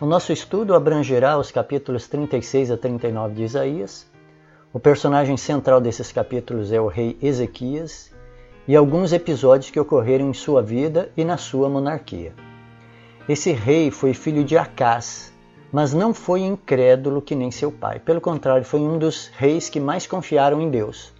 O 0.00 0.06
nosso 0.06 0.32
estudo 0.32 0.74
abrangerá 0.74 1.36
os 1.36 1.50
capítulos 1.50 2.08
36 2.08 2.70
a 2.70 2.76
39 2.78 3.34
de 3.34 3.42
Isaías. 3.42 4.10
O 4.72 4.80
personagem 4.80 5.36
central 5.36 5.78
desses 5.78 6.10
capítulos 6.10 6.72
é 6.72 6.80
o 6.80 6.86
rei 6.86 7.18
Ezequias 7.20 8.10
e 8.66 8.74
alguns 8.74 9.12
episódios 9.12 9.70
que 9.70 9.78
ocorreram 9.78 10.30
em 10.30 10.32
sua 10.32 10.62
vida 10.62 11.12
e 11.14 11.22
na 11.22 11.36
sua 11.36 11.68
monarquia. 11.68 12.32
Esse 13.28 13.52
rei 13.52 13.90
foi 13.90 14.14
filho 14.14 14.42
de 14.42 14.56
Acás, 14.56 15.34
mas 15.70 15.92
não 15.92 16.14
foi 16.14 16.40
incrédulo 16.40 17.20
que 17.20 17.34
nem 17.34 17.50
seu 17.50 17.70
pai. 17.70 17.98
Pelo 17.98 18.22
contrário, 18.22 18.64
foi 18.64 18.80
um 18.80 18.98
dos 18.98 19.26
reis 19.36 19.68
que 19.68 19.78
mais 19.78 20.06
confiaram 20.06 20.62
em 20.62 20.70
Deus. 20.70 21.12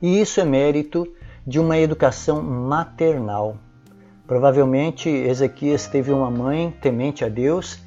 E 0.00 0.20
isso 0.20 0.40
é 0.40 0.44
mérito 0.44 1.12
de 1.44 1.58
uma 1.58 1.76
educação 1.76 2.40
maternal. 2.40 3.56
Provavelmente 4.26 5.08
Ezequias 5.08 5.86
teve 5.86 6.10
uma 6.10 6.30
mãe 6.30 6.74
temente 6.80 7.24
a 7.24 7.28
Deus 7.28 7.78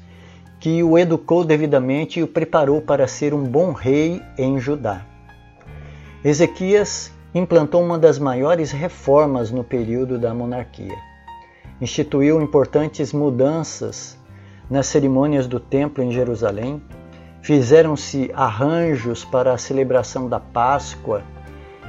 que 0.60 0.82
o 0.82 0.96
educou 0.96 1.44
devidamente 1.44 2.20
e 2.20 2.22
o 2.22 2.28
preparou 2.28 2.80
para 2.80 3.08
ser 3.08 3.34
um 3.34 3.42
bom 3.42 3.72
rei 3.72 4.22
em 4.36 4.58
Judá. 4.58 5.04
Ezequias 6.24 7.12
implantou 7.34 7.82
uma 7.82 7.98
das 7.98 8.18
maiores 8.18 8.70
reformas 8.70 9.50
no 9.50 9.64
período 9.64 10.18
da 10.18 10.32
monarquia. 10.32 10.96
Instituiu 11.80 12.40
importantes 12.40 13.12
mudanças 13.12 14.16
nas 14.70 14.86
cerimônias 14.86 15.46
do 15.46 15.58
templo 15.58 16.04
em 16.04 16.10
Jerusalém, 16.10 16.82
fizeram-se 17.40 18.30
arranjos 18.34 19.24
para 19.24 19.52
a 19.52 19.58
celebração 19.58 20.28
da 20.28 20.38
Páscoa 20.38 21.22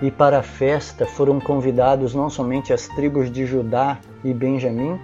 e 0.01 0.09
para 0.09 0.39
a 0.39 0.43
festa 0.43 1.05
foram 1.05 1.39
convidados 1.39 2.15
não 2.15 2.29
somente 2.29 2.71
as 2.71 2.87
tribos 2.87 3.31
de 3.31 3.45
Judá 3.45 3.99
e 4.23 4.33
Benjamim, 4.33 4.99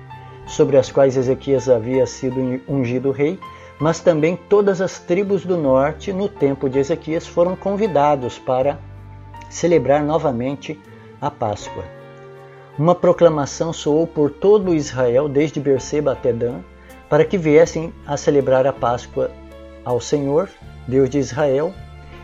sobre 0.45 0.77
as 0.77 0.91
quais 0.91 1.17
Ezequias 1.17 1.69
havia 1.69 2.05
sido 2.05 2.61
ungido 2.67 3.11
rei, 3.11 3.39
mas 3.79 3.99
também 3.99 4.37
todas 4.49 4.79
as 4.79 4.99
tribos 4.99 5.45
do 5.45 5.57
norte, 5.57 6.13
no 6.13 6.29
tempo 6.29 6.69
de 6.69 6.79
Ezequias, 6.79 7.27
foram 7.27 7.55
convidados 7.55 8.39
para 8.39 8.79
celebrar 9.49 10.03
novamente 10.03 10.79
a 11.19 11.29
Páscoa. 11.29 11.83
Uma 12.77 12.93
proclamação 12.93 13.71
soou 13.71 14.05
por 14.05 14.29
todo 14.29 14.73
Israel, 14.73 15.29
desde 15.29 15.59
Berseba 15.59 16.11
até 16.11 16.31
Dan, 16.31 16.59
para 17.09 17.23
que 17.23 17.37
viessem 17.37 17.93
a 18.05 18.17
celebrar 18.17 18.67
a 18.67 18.73
Páscoa 18.73 19.31
ao 19.83 20.01
Senhor, 20.01 20.49
Deus 20.87 21.09
de 21.09 21.19
Israel, 21.19 21.73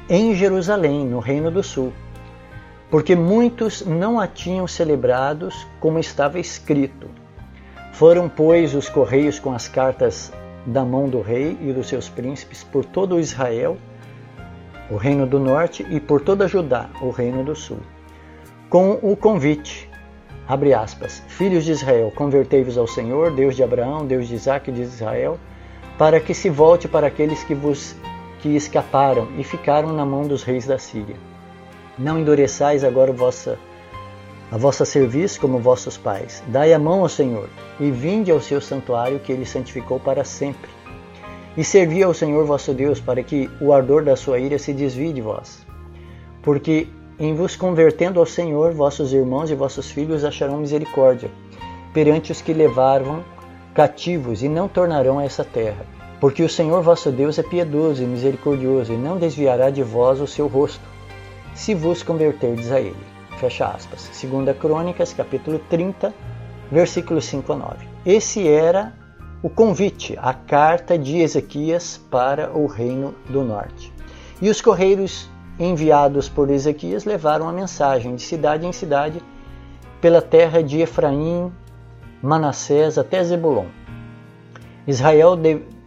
em 0.10 0.36
Jerusalém, 0.36 1.06
no 1.06 1.20
Reino 1.20 1.50
do 1.50 1.64
Sul, 1.64 1.94
porque 2.92 3.16
muitos 3.16 3.86
não 3.86 4.20
a 4.20 4.28
tinham 4.28 4.68
celebrados 4.68 5.66
como 5.80 5.98
estava 5.98 6.38
escrito. 6.38 7.08
Foram, 7.94 8.28
pois, 8.28 8.76
os 8.76 8.90
correios 8.90 9.40
com 9.40 9.54
as 9.54 9.70
cartas 9.70 10.32
da 10.66 10.84
mão 10.84 11.08
do 11.08 11.22
rei 11.22 11.58
e 11.62 11.72
dos 11.72 11.88
seus 11.88 12.10
príncipes 12.10 12.66
por 12.66 12.84
todo 12.84 13.20
Israel, 13.20 13.78
o 14.90 14.98
reino 14.98 15.26
do 15.26 15.40
norte, 15.40 15.88
e 15.90 16.02
por 16.02 16.20
toda 16.20 16.50
Judá, 16.50 16.90
o 17.02 17.12
reino 17.12 17.46
do 17.46 17.56
sul, 17.56 17.80
com 18.70 19.00
o 19.02 19.16
convite, 19.16 19.90
abre 20.46 20.74
aspas, 20.74 21.24
filhos 21.30 21.64
de 21.64 21.72
Israel, 21.72 22.12
convertei-vos 22.14 22.78
ao 22.78 22.88
Senhor, 22.88 23.32
Deus 23.32 23.56
de 23.56 23.64
Abraão, 23.64 24.06
Deus 24.06 24.28
de 24.28 24.36
Isaac 24.36 24.70
e 24.70 24.74
de 24.74 24.82
Israel, 24.82 25.40
para 25.98 26.20
que 26.20 26.34
se 26.34 26.50
volte 26.50 26.90
para 26.90 27.08
aqueles 27.08 27.42
que 27.42 27.56
vos 27.56 27.96
que 28.40 28.50
escaparam 28.50 29.30
e 29.38 29.46
ficaram 29.46 29.94
na 29.94 30.06
mão 30.06 30.24
dos 30.24 30.44
reis 30.44 30.66
da 30.66 30.78
Síria 30.78 31.31
não 31.98 32.20
endureçais 32.20 32.84
agora 32.84 33.12
vossa, 33.12 33.58
a 34.52 34.58
vossa 34.58 34.86
serviço 34.86 35.40
como 35.40 35.60
vossos 35.60 35.98
pais. 35.98 36.44
Dai 36.48 36.74
a 36.74 36.80
mão 36.80 37.02
ao 37.02 37.10
Senhor 37.10 37.50
e 37.80 37.92
vinde 37.92 38.32
ao 38.32 38.42
seu 38.42 38.60
santuário 38.60 39.20
que 39.20 39.32
ele 39.32 39.46
santificou 39.46 40.00
para 40.00 40.24
sempre. 40.24 40.70
E 41.56 41.64
servi 41.64 42.02
ao 42.02 42.14
Senhor 42.14 42.46
vosso 42.46 42.74
Deus 42.74 43.00
para 43.00 43.22
que 43.22 43.50
o 43.60 43.74
ardor 43.74 44.04
da 44.04 44.16
sua 44.16 44.40
ira 44.40 44.58
se 44.58 44.74
desvie 44.74 45.14
de 45.14 45.22
vós. 45.22 45.66
Porque 46.42 46.88
em 47.20 47.36
vos 47.36 47.56
convertendo 47.56 48.20
ao 48.20 48.26
Senhor, 48.26 48.74
vossos 48.74 49.14
irmãos 49.14 49.52
e 49.52 49.56
vossos 49.56 49.92
filhos 49.92 50.24
acharão 50.24 50.58
misericórdia 50.58 51.30
perante 51.94 52.32
os 52.32 52.42
que 52.42 52.54
levaram 52.54 53.24
cativos 53.74 54.44
e 54.44 54.50
não 54.50 54.68
tornarão 54.68 55.20
a 55.20 55.24
essa 55.24 55.44
terra. 55.44 55.86
Porque 56.20 56.44
o 56.44 56.50
Senhor 56.50 56.82
vosso 56.82 57.12
Deus 57.12 57.38
é 57.40 57.44
piedoso 57.44 58.04
e 58.04 58.06
misericordioso 58.06 58.94
e 58.94 58.98
não 58.98 59.18
desviará 59.18 59.70
de 59.70 59.84
vós 59.84 60.20
o 60.20 60.28
seu 60.28 60.48
rosto 60.48 60.91
se 61.54 61.74
vos 61.74 62.04
converterdes 62.04 62.72
a 62.72 62.80
ele. 62.80 62.96
Fecha 63.38 63.68
aspas. 63.68 64.10
Segunda 64.14 64.54
Crônicas, 64.54 65.14
capítulo 65.14 65.60
30, 65.70 66.14
versículos 66.72 67.26
5 67.26 67.54
a 67.54 67.56
9. 67.56 67.88
Esse 68.06 68.48
era 68.48 68.94
o 69.44 69.50
convite, 69.50 70.18
a 70.22 70.34
carta 70.34 70.98
de 70.98 71.18
Ezequias 71.18 72.00
para 72.10 72.52
o 72.56 72.68
reino 72.68 73.16
do 73.30 73.44
norte. 73.44 73.92
E 74.42 74.50
os 74.50 74.62
correios 74.62 75.30
enviados 75.60 76.30
por 76.30 76.50
Ezequias 76.50 77.06
levaram 77.06 77.50
a 77.50 77.54
mensagem 77.54 78.16
de 78.16 78.22
cidade 78.22 78.66
em 78.66 78.72
cidade 78.72 79.22
pela 80.00 80.22
terra 80.22 80.64
de 80.64 80.80
Efraim, 80.80 81.52
Manassés 82.22 82.98
até 82.98 83.24
Zebulon. 83.24 83.66
Israel 84.88 85.38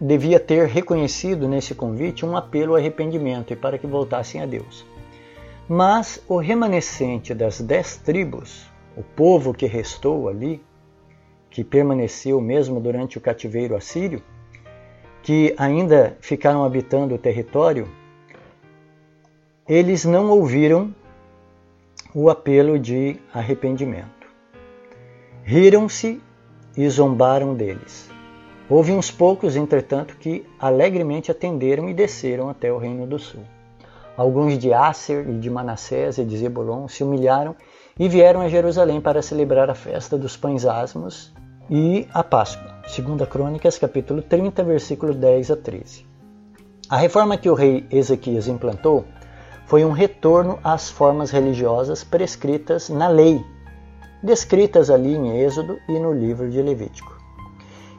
devia 0.01 0.39
ter 0.39 0.69
reconhecido 0.69 1.49
nesse 1.49 1.75
convite 1.75 2.25
um 2.25 2.37
apelo 2.37 2.73
ao 2.73 2.79
arrependimento 2.79 3.53
e 3.53 3.57
para 3.57 3.79
que 3.79 3.87
voltassem 3.87 4.41
a 4.41 4.47
Deus. 4.47 4.85
Mas 5.69 6.23
o 6.29 6.37
remanescente 6.37 7.33
das 7.33 7.61
dez 7.61 7.97
tribos, 7.97 8.71
o 8.95 9.03
povo 9.03 9.55
que 9.55 9.65
restou 9.65 10.29
ali, 10.29 10.63
que 11.49 11.65
permaneceu 11.65 12.39
mesmo 12.39 12.81
durante 12.81 13.17
o 13.17 13.21
cativeiro 13.21 13.75
assírio, 13.75 14.23
que 15.23 15.55
ainda 15.57 16.19
ficaram 16.21 16.65
habitando 16.65 17.15
o 17.15 17.19
território, 17.19 17.89
eles 19.67 20.05
não 20.05 20.29
ouviram 20.29 20.95
o 22.15 22.29
apelo 22.29 22.79
de 22.79 23.17
arrependimento. 23.33 24.29
Riram-se 25.43 26.21
e 26.77 26.89
zombaram 26.91 27.55
deles. 27.55 28.11
Houve 28.69 28.93
uns 28.93 29.11
poucos, 29.11 29.57
entretanto, 29.57 30.17
que 30.19 30.45
alegremente 30.59 31.31
atenderam 31.31 31.89
e 31.89 31.95
desceram 31.95 32.51
até 32.51 32.71
o 32.71 32.77
Reino 32.77 33.07
do 33.07 33.19
Sul. 33.19 33.45
Alguns 34.17 34.59
de 34.59 34.73
Asser 34.73 35.29
e 35.29 35.39
de 35.39 35.51
Manassés 35.51 36.19
e 36.19 36.25
de 36.25 36.39
Zebulon 36.39 36.87
se 36.87 37.03
humilharam 37.03 37.57
e 37.99 38.09
vieram 38.09 38.41
a 38.41 38.49
Jerusalém 38.49 39.01
para 39.01 39.23
celebrar 39.23 39.69
a 39.69 39.75
festa 39.75 40.17
dos 40.17 40.37
pães 40.37 40.65
asmos 40.65 41.33
e 41.69 42.07
a 42.13 42.23
Páscoa. 42.23 42.75
2 42.83 43.29
Crônicas, 43.29 43.79
capítulo 43.79 44.23
30, 44.23 44.63
versículo 44.63 45.15
10 45.15 45.51
a 45.51 45.57
13. 45.57 46.07
A 46.89 46.97
reforma 46.97 47.37
que 47.37 47.49
o 47.49 47.55
rei 47.55 47.87
Ezequias 47.91 48.47
implantou 48.47 49.05
foi 49.67 49.85
um 49.85 49.91
retorno 49.91 50.59
às 50.63 50.91
formas 50.91 51.31
religiosas 51.31 52.05
prescritas 52.05 52.89
na 52.91 53.09
lei, 53.09 53.43
descritas 54.23 54.91
ali 54.91 55.15
em 55.15 55.41
Êxodo 55.41 55.79
e 55.89 55.99
no 55.99 56.13
livro 56.13 56.51
de 56.51 56.61
Levítico. 56.61 57.19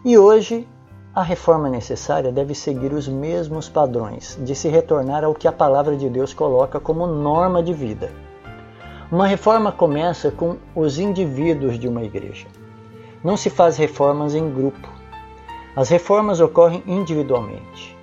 E 0.06 0.18
hoje 0.18 0.68
a 1.16 1.24
reforma 1.24 1.70
necessária 1.70 2.30
deve 2.30 2.54
seguir 2.54 2.92
os 2.92 3.08
mesmos 3.08 3.70
padrões, 3.70 4.38
de 4.42 4.54
se 4.54 4.68
retornar 4.68 5.24
ao 5.24 5.34
que 5.34 5.48
a 5.48 5.52
palavra 5.52 5.96
de 5.96 6.10
Deus 6.10 6.34
coloca 6.34 6.78
como 6.78 7.08
norma 7.08 7.64
de 7.64 7.74
vida. 7.74 8.12
Uma 9.10 9.26
reforma 9.26 9.72
começa 9.72 10.30
com 10.30 10.58
os 10.76 11.00
indivíduos 11.00 11.80
de 11.80 11.88
uma 11.88 12.04
igreja. 12.04 12.48
Não 13.24 13.38
se 13.38 13.50
faz 13.50 13.78
reformas 13.78 14.36
em 14.36 14.54
grupo. 14.54 14.90
As 15.74 15.88
reformas 15.88 16.42
ocorrem 16.42 16.84
individualmente. 16.86 17.96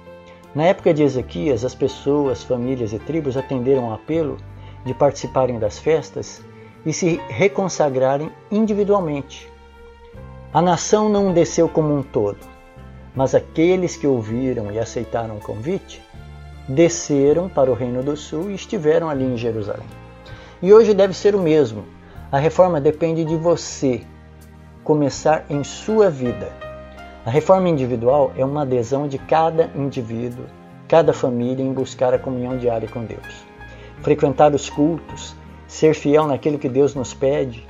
Na 0.54 0.64
época 0.64 0.94
de 0.94 1.02
Ezequias, 1.02 1.66
as 1.66 1.74
pessoas, 1.74 2.42
famílias 2.42 2.94
e 2.94 2.98
tribos 2.98 3.36
atenderam 3.36 3.86
ao 3.86 3.94
apelo 3.94 4.38
de 4.86 4.94
participarem 4.94 5.58
das 5.58 5.78
festas 5.78 6.42
e 6.86 6.94
se 6.94 7.20
reconsagrarem 7.28 8.30
individualmente. 8.50 9.52
A 10.54 10.62
nação 10.62 11.10
não 11.10 11.30
desceu 11.30 11.68
como 11.68 11.94
um 11.94 12.02
todo 12.02 12.51
mas 13.14 13.34
aqueles 13.34 13.96
que 13.96 14.06
ouviram 14.06 14.70
e 14.70 14.78
aceitaram 14.78 15.36
o 15.36 15.40
convite 15.40 16.02
desceram 16.68 17.48
para 17.48 17.70
o 17.70 17.74
Reino 17.74 18.02
do 18.02 18.16
Sul 18.16 18.50
e 18.50 18.54
estiveram 18.54 19.08
ali 19.08 19.24
em 19.24 19.36
Jerusalém. 19.36 19.86
E 20.62 20.72
hoje 20.72 20.94
deve 20.94 21.12
ser 21.12 21.34
o 21.34 21.40
mesmo. 21.40 21.84
A 22.30 22.38
reforma 22.38 22.80
depende 22.80 23.24
de 23.24 23.36
você 23.36 24.02
começar 24.84 25.44
em 25.50 25.62
sua 25.64 26.08
vida. 26.08 26.52
A 27.26 27.30
reforma 27.30 27.68
individual 27.68 28.32
é 28.36 28.44
uma 28.44 28.62
adesão 28.62 29.06
de 29.06 29.18
cada 29.18 29.70
indivíduo, 29.74 30.46
cada 30.88 31.12
família 31.12 31.64
em 31.64 31.72
buscar 31.72 32.14
a 32.14 32.18
comunhão 32.18 32.56
diária 32.56 32.88
com 32.88 33.04
Deus. 33.04 33.44
Frequentar 34.02 34.54
os 34.54 34.68
cultos, 34.68 35.36
ser 35.66 35.94
fiel 35.94 36.26
naquilo 36.26 36.58
que 36.58 36.68
Deus 36.68 36.94
nos 36.94 37.14
pede, 37.14 37.66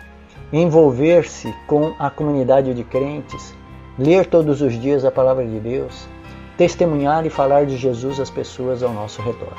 envolver-se 0.52 1.52
com 1.66 1.94
a 1.99 2.11
comunidade 2.11 2.72
de 2.75 2.84
crentes, 2.84 3.55
ler 3.98 4.26
todos 4.26 4.62
os 4.62 4.78
dias 4.80 5.04
a 5.04 5.10
palavra 5.10 5.46
de 5.46 5.60
Deus, 5.60 6.08
testemunhar 6.56 7.26
e 7.26 7.30
falar 7.30 7.66
de 7.66 7.76
Jesus 7.76 8.18
às 8.18 8.30
pessoas 8.30 8.82
ao 8.82 8.92
nosso 8.92 9.20
redor. 9.20 9.54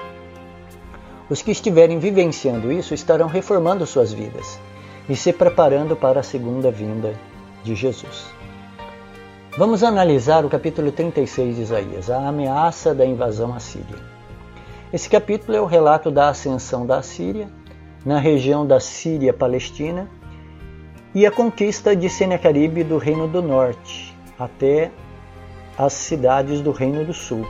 Os 1.30 1.42
que 1.42 1.52
estiverem 1.52 2.00
vivenciando 2.00 2.72
isso 2.72 2.94
estarão 2.94 3.28
reformando 3.28 3.86
suas 3.86 4.12
vidas 4.12 4.60
e 5.08 5.16
se 5.16 5.32
preparando 5.32 5.96
para 5.96 6.20
a 6.20 6.24
segunda 6.24 6.72
vinda 6.72 7.14
de 7.64 7.76
Jesus. 7.76 8.26
Vamos 9.58 9.84
analisar 9.84 10.44
o 10.46 10.50
capítulo 10.50 10.92
36 10.92 11.56
de 11.56 11.62
Isaías, 11.62 12.10
a 12.10 12.28
ameaça 12.28 12.94
da 12.94 13.06
invasão 13.06 13.54
assíria. 13.54 14.14
Esse 14.92 15.10
capítulo 15.10 15.56
é 15.56 15.62
o 15.62 15.66
relato 15.66 16.10
da 16.10 16.30
ascensão 16.30 16.86
da 16.86 16.98
Assíria 16.98 17.48
na 18.06 18.20
região 18.20 18.66
da 18.66 18.80
Síria-Palestina 18.80 20.10
e 21.16 21.26
a 21.26 21.32
conquista 21.32 21.96
de 21.96 22.10
Senecaribe 22.10 22.84
do 22.84 22.98
Reino 22.98 23.28
do 23.28 23.42
Norte 23.42 24.13
até 24.38 24.92
as 25.78 25.94
cidades 25.94 26.62
do 26.62 26.72
Reino 26.72 27.06
do 27.06 27.14
Sul. 27.14 27.46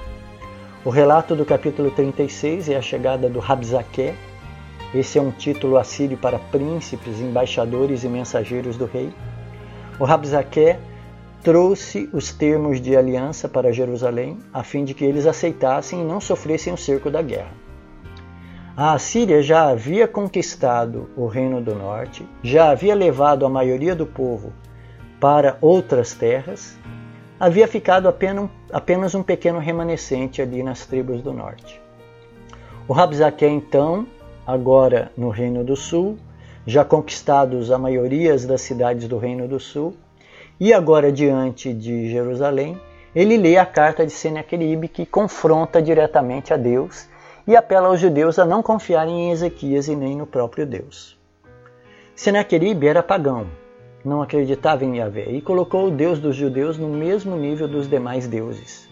O 0.86 0.90
relato 0.90 1.36
do 1.36 1.46
capítulo 1.46 1.92
36 1.92 2.70
é 2.70 2.76
a 2.76 2.82
chegada 2.82 3.30
do 3.30 3.40
Rabzaké. 3.40 4.16
Esse 4.94 5.18
é 5.18 5.22
um 5.22 5.32
título 5.32 5.78
assírio 5.78 6.18
para 6.18 6.38
príncipes, 6.38 7.20
embaixadores 7.20 8.04
e 8.04 8.08
mensageiros 8.08 8.78
do 8.78 8.86
rei. 8.86 9.14
O 10.00 10.04
Rabzaké 10.04 10.80
trouxe 11.42 12.10
os 12.14 12.32
termos 12.32 12.80
de 12.80 12.96
aliança 12.96 13.50
para 13.50 13.72
Jerusalém, 13.72 14.40
a 14.54 14.64
fim 14.64 14.86
de 14.86 14.94
que 14.94 15.04
eles 15.04 15.26
aceitassem 15.26 16.02
e 16.02 16.04
não 16.04 16.22
sofressem 16.22 16.74
o 16.74 16.78
cerco 16.78 17.10
da 17.10 17.22
guerra. 17.22 17.52
A 18.76 18.94
Assíria 18.94 19.44
já 19.44 19.70
havia 19.70 20.08
conquistado 20.08 21.10
o 21.16 21.28
Reino 21.28 21.62
do 21.62 21.76
Norte, 21.76 22.28
já 22.42 22.72
havia 22.72 22.96
levado 22.96 23.46
a 23.46 23.50
maioria 23.50 23.96
do 23.96 24.06
povo 24.06 24.52
para 25.24 25.58
outras 25.62 26.14
terras, 26.14 26.78
havia 27.40 27.66
ficado 27.66 28.14
apenas 28.74 29.16
um 29.16 29.24
pequeno 29.24 29.58
remanescente 29.58 30.42
ali 30.42 30.62
nas 30.62 30.86
tribos 30.86 31.22
do 31.22 31.32
norte. 31.32 31.82
O 32.90 32.92
Rabzaké, 32.92 33.48
então, 33.48 34.06
agora 34.46 35.14
no 35.16 35.30
Reino 35.30 35.64
do 35.64 35.78
Sul, 35.78 36.18
já 36.68 36.84
conquistados 36.84 37.72
a 37.72 37.78
maioria 37.78 38.38
das 38.40 38.64
cidades 38.64 39.08
do 39.08 39.18
Reino 39.18 39.48
do 39.48 39.62
Sul, 39.62 39.96
e 40.60 40.74
agora, 40.74 41.10
diante 41.10 41.74
de 41.74 42.12
Jerusalém, 42.12 42.78
ele 43.16 43.38
lê 43.38 43.58
a 43.58 43.66
carta 43.66 44.06
de 44.06 44.12
Senaqueribe 44.12 44.90
que 44.90 45.06
confronta 45.06 45.82
diretamente 45.82 46.54
a 46.54 46.58
Deus 46.58 47.08
e 47.48 47.56
apela 47.56 47.88
aos 47.88 48.02
judeus 48.02 48.38
a 48.38 48.44
não 48.44 48.62
confiarem 48.62 49.30
em 49.30 49.32
Ezequias 49.32 49.88
e 49.88 49.96
nem 49.96 50.18
no 50.18 50.28
próprio 50.28 50.66
Deus. 50.66 51.18
Senaqueribe 52.14 52.88
era 52.88 53.02
pagão, 53.02 53.48
não 54.04 54.22
acreditava 54.22 54.84
em 54.84 54.98
Yahvé 54.98 55.32
e 55.32 55.42
colocou 55.42 55.88
o 55.88 55.92
Deus 55.92 56.20
dos 56.20 56.36
judeus 56.36 56.78
no 56.78 56.88
mesmo 56.88 57.36
nível 57.36 57.68
dos 57.68 57.88
demais 57.88 58.28
deuses. 58.28 58.90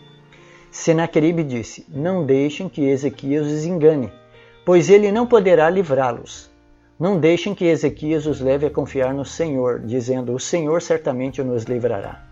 Senaqueribe 0.72 1.44
disse: 1.44 1.86
Não 1.90 2.26
deixem 2.26 2.70
que 2.70 2.86
Ezequias 2.86 3.46
os 3.46 3.66
engane, 3.66 4.12
pois 4.66 4.90
ele 4.90 5.12
não 5.12 5.28
poderá 5.28 5.70
livrá-los. 5.70 6.50
Não 6.98 7.20
deixem 7.20 7.54
que 7.54 7.66
Ezequias 7.66 8.26
os 8.26 8.40
leve 8.40 8.68
a 8.68 8.70
confiar 8.70 9.14
no 9.14 9.26
Senhor, 9.26 9.80
dizendo: 9.80 10.34
O 10.34 10.40
Senhor 10.40 10.82
certamente 10.82 11.44
nos 11.44 11.64
livrará. 11.64 12.24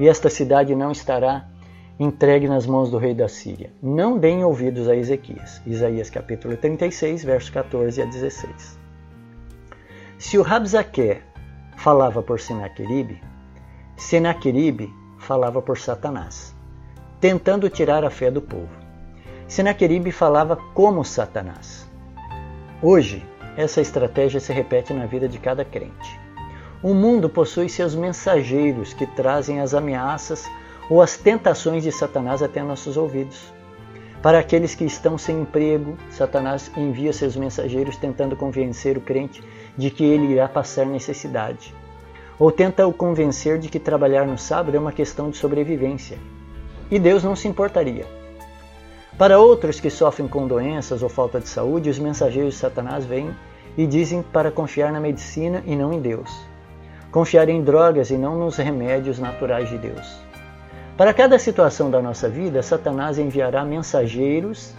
E 0.00 0.08
esta 0.08 0.30
cidade 0.30 0.74
não 0.74 0.92
estará 0.92 1.46
entregue 1.98 2.46
nas 2.46 2.66
mãos 2.66 2.90
do 2.90 2.98
rei 2.98 3.14
da 3.14 3.28
Síria. 3.28 3.70
Não 3.82 4.18
deem 4.18 4.44
ouvidos 4.44 4.88
a 4.88 4.96
Ezequias. 4.96 5.60
Isaías 5.66 6.10
capítulo 6.10 6.56
36, 6.56 7.24
versos 7.24 7.50
14 7.50 8.02
a 8.02 8.04
16. 8.04 8.78
Se 10.18 10.38
o 10.38 10.42
Rabzaqué 10.42 11.22
falava 11.76 12.22
por 12.22 12.40
Senaqueribe, 12.40 13.22
Senaqueribe 13.96 14.92
falava 15.18 15.62
por 15.62 15.78
Satanás, 15.78 16.54
tentando 17.20 17.70
tirar 17.70 18.04
a 18.04 18.10
fé 18.10 18.30
do 18.30 18.42
povo. 18.42 18.68
Senaqueribe 19.46 20.10
falava 20.10 20.56
como 20.74 21.04
Satanás. 21.04 21.88
Hoje, 22.82 23.24
essa 23.56 23.80
estratégia 23.80 24.40
se 24.40 24.52
repete 24.52 24.92
na 24.92 25.06
vida 25.06 25.28
de 25.28 25.38
cada 25.38 25.64
crente. 25.64 26.20
O 26.82 26.92
mundo 26.92 27.28
possui 27.28 27.68
seus 27.68 27.94
mensageiros 27.94 28.92
que 28.92 29.06
trazem 29.06 29.60
as 29.60 29.72
ameaças 29.72 30.46
ou 30.90 31.00
as 31.00 31.16
tentações 31.16 31.82
de 31.82 31.90
Satanás 31.90 32.42
até 32.42 32.62
nossos 32.62 32.96
ouvidos. 32.96 33.52
Para 34.26 34.40
aqueles 34.40 34.74
que 34.74 34.84
estão 34.84 35.16
sem 35.16 35.42
emprego, 35.42 35.96
Satanás 36.10 36.68
envia 36.76 37.12
seus 37.12 37.36
mensageiros 37.36 37.96
tentando 37.96 38.34
convencer 38.34 38.98
o 38.98 39.00
crente 39.00 39.40
de 39.78 39.88
que 39.88 40.02
ele 40.02 40.32
irá 40.32 40.48
passar 40.48 40.84
necessidade. 40.84 41.72
Ou 42.36 42.50
tenta 42.50 42.84
o 42.88 42.92
convencer 42.92 43.56
de 43.56 43.68
que 43.68 43.78
trabalhar 43.78 44.26
no 44.26 44.36
sábado 44.36 44.76
é 44.76 44.80
uma 44.80 44.90
questão 44.90 45.30
de 45.30 45.36
sobrevivência. 45.36 46.18
E 46.90 46.98
Deus 46.98 47.22
não 47.22 47.36
se 47.36 47.46
importaria. 47.46 48.04
Para 49.16 49.38
outros 49.38 49.78
que 49.78 49.90
sofrem 49.90 50.26
com 50.26 50.48
doenças 50.48 51.04
ou 51.04 51.08
falta 51.08 51.38
de 51.38 51.48
saúde, 51.48 51.88
os 51.88 52.00
mensageiros 52.00 52.54
de 52.54 52.58
Satanás 52.58 53.04
vêm 53.04 53.30
e 53.78 53.86
dizem 53.86 54.22
para 54.22 54.50
confiar 54.50 54.90
na 54.90 54.98
medicina 54.98 55.62
e 55.64 55.76
não 55.76 55.92
em 55.92 56.00
Deus. 56.00 56.36
Confiar 57.12 57.48
em 57.48 57.62
drogas 57.62 58.10
e 58.10 58.16
não 58.16 58.36
nos 58.36 58.56
remédios 58.56 59.20
naturais 59.20 59.68
de 59.68 59.78
Deus. 59.78 60.25
Para 60.96 61.12
cada 61.12 61.38
situação 61.38 61.90
da 61.90 62.00
nossa 62.00 62.26
vida, 62.26 62.62
Satanás 62.62 63.18
enviará 63.18 63.62
mensageiros 63.62 64.72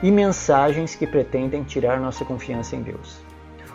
e 0.00 0.08
mensagens 0.08 0.94
que 0.94 1.04
pretendem 1.04 1.64
tirar 1.64 1.98
nossa 1.98 2.24
confiança 2.24 2.76
em 2.76 2.82
Deus. 2.82 3.18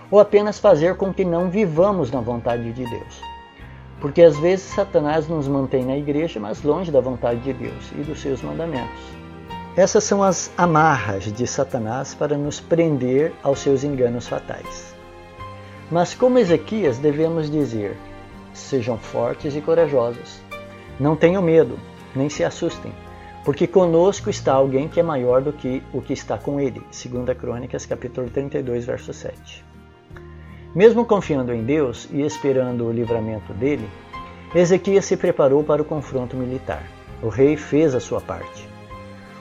Ou 0.09 0.21
apenas 0.21 0.59
fazer 0.59 0.95
com 0.95 1.13
que 1.13 1.25
não 1.25 1.49
vivamos 1.49 2.09
na 2.09 2.21
vontade 2.21 2.71
de 2.71 2.89
Deus. 2.89 3.21
Porque 3.99 4.21
às 4.21 4.39
vezes 4.39 4.63
Satanás 4.63 5.27
nos 5.27 5.45
mantém 5.45 5.83
na 5.83 5.97
igreja, 5.97 6.39
mas 6.39 6.63
longe 6.63 6.89
da 6.89 7.01
vontade 7.01 7.41
de 7.41 7.51
Deus 7.51 7.91
e 7.97 8.01
dos 8.01 8.21
seus 8.21 8.41
mandamentos. 8.41 9.01
Essas 9.75 10.05
são 10.05 10.23
as 10.23 10.49
amarras 10.57 11.25
de 11.25 11.45
Satanás 11.45 12.15
para 12.15 12.37
nos 12.37 12.61
prender 12.61 13.33
aos 13.43 13.59
seus 13.59 13.83
enganos 13.83 14.25
fatais. 14.25 14.95
Mas, 15.91 16.15
como 16.15 16.39
Ezequias, 16.39 16.97
devemos 16.97 17.51
dizer: 17.51 17.97
sejam 18.53 18.97
fortes 18.97 19.53
e 19.53 19.59
corajosos. 19.59 20.46
Não 20.99 21.15
tenham 21.15 21.41
medo, 21.41 21.77
nem 22.15 22.27
se 22.27 22.43
assustem, 22.43 22.91
porque 23.45 23.67
conosco 23.67 24.29
está 24.29 24.53
alguém 24.53 24.87
que 24.87 24.99
é 24.99 25.03
maior 25.03 25.41
do 25.41 25.53
que 25.53 25.83
o 25.93 26.01
que 26.01 26.13
está 26.13 26.37
com 26.37 26.59
ele. 26.59 26.81
2 26.91 27.37
Crônicas, 27.37 27.85
capítulo 27.85 28.29
32, 28.29 28.85
verso 28.85 29.13
7. 29.13 29.63
Mesmo 30.73 31.05
confiando 31.05 31.53
em 31.53 31.63
Deus 31.63 32.09
e 32.11 32.21
esperando 32.21 32.85
o 32.85 32.91
livramento 32.91 33.53
dele, 33.53 33.87
Ezequias 34.55 35.05
se 35.05 35.15
preparou 35.15 35.63
para 35.63 35.81
o 35.81 35.85
confronto 35.85 36.35
militar. 36.35 36.83
O 37.21 37.29
rei 37.29 37.55
fez 37.55 37.93
a 37.93 37.99
sua 37.99 38.19
parte. 38.19 38.67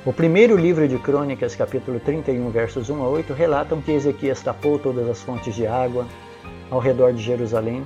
O 0.04 0.12
primeiro 0.12 0.56
livro 0.56 0.86
de 0.86 0.98
Crônicas, 0.98 1.56
capítulo 1.56 1.98
31, 1.98 2.50
versos 2.50 2.90
1 2.90 3.02
a 3.02 3.08
8, 3.08 3.32
relatam 3.32 3.80
que 3.80 3.92
Ezequias 3.92 4.42
tapou 4.42 4.78
todas 4.78 5.08
as 5.08 5.22
fontes 5.22 5.54
de 5.54 5.66
água 5.66 6.06
ao 6.70 6.78
redor 6.78 7.12
de 7.12 7.22
Jerusalém 7.22 7.84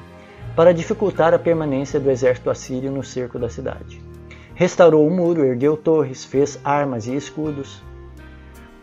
para 0.54 0.74
dificultar 0.74 1.32
a 1.32 1.38
permanência 1.38 2.00
do 2.00 2.10
exército 2.10 2.50
assírio 2.50 2.90
no 2.90 3.02
cerco 3.02 3.38
da 3.38 3.48
cidade. 3.48 4.02
Restaurou 4.54 5.06
o 5.06 5.10
muro, 5.10 5.44
ergueu 5.44 5.76
torres, 5.76 6.24
fez 6.24 6.58
armas 6.64 7.06
e 7.06 7.14
escudos. 7.14 7.82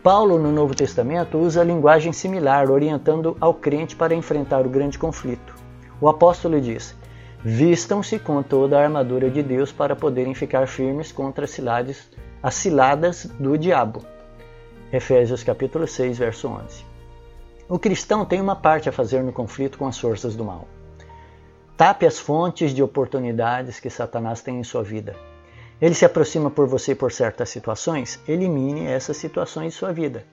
Paulo, 0.02 0.38
no 0.38 0.50
Novo 0.50 0.74
Testamento, 0.74 1.38
usa 1.38 1.62
linguagem 1.62 2.12
similar, 2.12 2.70
orientando 2.70 3.36
ao 3.40 3.54
crente 3.54 3.94
para 3.94 4.14
enfrentar 4.14 4.66
o 4.66 4.70
grande 4.70 4.98
conflito. 4.98 5.54
O 6.00 6.08
apóstolo 6.08 6.60
diz: 6.60 6.96
Vistam-se 7.44 8.18
com 8.18 8.42
toda 8.42 8.78
a 8.78 8.82
armadura 8.82 9.30
de 9.30 9.42
Deus 9.42 9.70
para 9.70 9.94
poderem 9.94 10.34
ficar 10.34 10.66
firmes 10.66 11.12
contra 11.12 11.44
as 11.44 11.50
ciladas 11.50 12.08
as 12.42 12.54
ciladas 12.54 13.24
do 13.38 13.58
diabo. 13.58 14.04
Efésios 14.92 15.42
capítulo 15.42 15.86
6, 15.86 16.18
verso 16.18 16.48
11. 16.48 16.84
O 17.68 17.78
cristão 17.78 18.24
tem 18.24 18.40
uma 18.40 18.56
parte 18.56 18.88
a 18.88 18.92
fazer 18.92 19.22
no 19.22 19.32
conflito 19.32 19.76
com 19.76 19.86
as 19.86 19.98
forças 19.98 20.34
do 20.36 20.44
mal. 20.44 20.66
Tape 21.78 22.04
as 22.04 22.18
fontes 22.18 22.74
de 22.74 22.82
oportunidades 22.82 23.78
que 23.78 23.88
Satanás 23.88 24.42
tem 24.42 24.58
em 24.58 24.64
sua 24.64 24.82
vida. 24.82 25.14
Ele 25.80 25.94
se 25.94 26.04
aproxima 26.04 26.50
por 26.50 26.66
você 26.66 26.92
por 26.92 27.12
certas 27.12 27.50
situações, 27.50 28.18
elimine 28.26 28.84
essas 28.84 29.16
situações 29.16 29.72
de 29.72 29.78
sua 29.78 29.92
vida. 29.92 30.26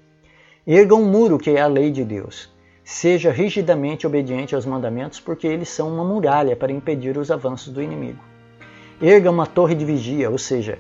Erga 0.66 0.96
um 0.96 1.06
muro 1.06 1.38
que 1.38 1.52
é 1.52 1.62
a 1.62 1.68
lei 1.68 1.92
de 1.92 2.04
Deus. 2.04 2.52
Seja 2.84 3.32
rigidamente 3.32 4.08
obediente 4.08 4.56
aos 4.56 4.66
mandamentos, 4.66 5.20
porque 5.20 5.46
eles 5.46 5.70
são 5.70 5.88
uma 5.94 6.04
muralha 6.04 6.56
para 6.56 6.72
impedir 6.72 7.16
os 7.16 7.30
avanços 7.30 7.72
do 7.72 7.80
inimigo. 7.80 8.24
Erga 9.00 9.30
uma 9.30 9.46
torre 9.46 9.76
de 9.76 9.86
vigia, 9.86 10.32
ou 10.32 10.40
seja, 10.40 10.80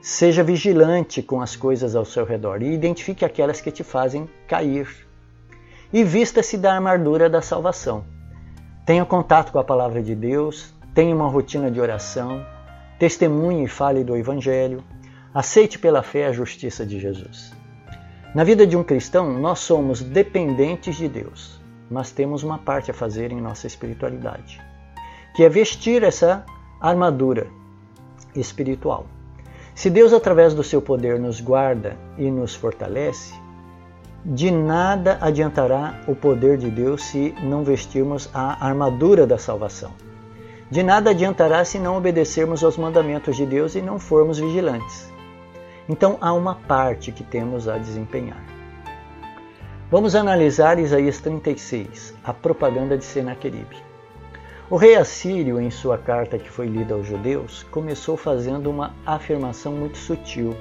Seja 0.00 0.42
vigilante 0.42 1.22
com 1.22 1.42
as 1.42 1.54
coisas 1.54 1.94
ao 1.94 2.06
seu 2.06 2.24
redor 2.24 2.62
e 2.62 2.72
identifique 2.72 3.22
aquelas 3.22 3.60
que 3.60 3.70
te 3.70 3.84
fazem 3.84 4.26
cair. 4.48 4.88
E 5.92 6.02
vista-se 6.02 6.56
da 6.56 6.72
armadura 6.72 7.28
da 7.28 7.42
salvação. 7.42 8.02
Tenha 8.90 9.04
contato 9.04 9.52
com 9.52 9.58
a 9.60 9.62
palavra 9.62 10.02
de 10.02 10.16
Deus, 10.16 10.74
tenha 10.92 11.14
uma 11.14 11.28
rotina 11.28 11.70
de 11.70 11.80
oração, 11.80 12.44
testemunhe 12.98 13.62
e 13.62 13.68
fale 13.68 14.02
do 14.02 14.16
Evangelho, 14.16 14.82
aceite 15.32 15.78
pela 15.78 16.02
fé 16.02 16.26
a 16.26 16.32
justiça 16.32 16.84
de 16.84 16.98
Jesus. 16.98 17.52
Na 18.34 18.42
vida 18.42 18.66
de 18.66 18.76
um 18.76 18.82
cristão, 18.82 19.32
nós 19.38 19.60
somos 19.60 20.02
dependentes 20.02 20.96
de 20.96 21.06
Deus, 21.06 21.60
mas 21.88 22.10
temos 22.10 22.42
uma 22.42 22.58
parte 22.58 22.90
a 22.90 22.94
fazer 22.94 23.30
em 23.30 23.40
nossa 23.40 23.64
espiritualidade, 23.64 24.60
que 25.36 25.44
é 25.44 25.48
vestir 25.48 26.02
essa 26.02 26.44
armadura 26.80 27.46
espiritual. 28.34 29.06
Se 29.72 29.88
Deus, 29.88 30.12
através 30.12 30.52
do 30.52 30.64
seu 30.64 30.82
poder, 30.82 31.16
nos 31.16 31.40
guarda 31.40 31.96
e 32.18 32.28
nos 32.28 32.56
fortalece, 32.56 33.34
de 34.24 34.50
nada 34.50 35.18
adiantará 35.20 36.02
o 36.06 36.14
poder 36.14 36.58
de 36.58 36.70
Deus 36.70 37.02
se 37.04 37.34
não 37.42 37.64
vestirmos 37.64 38.28
a 38.34 38.66
armadura 38.66 39.26
da 39.26 39.38
salvação. 39.38 39.92
De 40.70 40.82
nada 40.82 41.10
adiantará 41.10 41.64
se 41.64 41.78
não 41.78 41.96
obedecermos 41.96 42.62
aos 42.62 42.76
mandamentos 42.76 43.36
de 43.36 43.46
Deus 43.46 43.74
e 43.74 43.82
não 43.82 43.98
formos 43.98 44.38
vigilantes. 44.38 45.10
Então 45.88 46.16
há 46.20 46.32
uma 46.32 46.54
parte 46.54 47.10
que 47.10 47.24
temos 47.24 47.66
a 47.66 47.78
desempenhar. 47.78 48.40
Vamos 49.90 50.14
analisar 50.14 50.78
Isaías 50.78 51.18
36, 51.18 52.14
a 52.22 52.32
propaganda 52.32 52.96
de 52.96 53.04
Senaqueribe. 53.04 53.76
O 54.70 54.76
rei 54.76 54.94
assírio, 54.94 55.60
em 55.60 55.68
sua 55.68 55.98
carta 55.98 56.38
que 56.38 56.48
foi 56.48 56.68
lida 56.68 56.94
aos 56.94 57.04
judeus, 57.04 57.64
começou 57.72 58.16
fazendo 58.16 58.70
uma 58.70 58.94
afirmação 59.04 59.72
muito 59.72 59.98
sutil. 59.98 60.54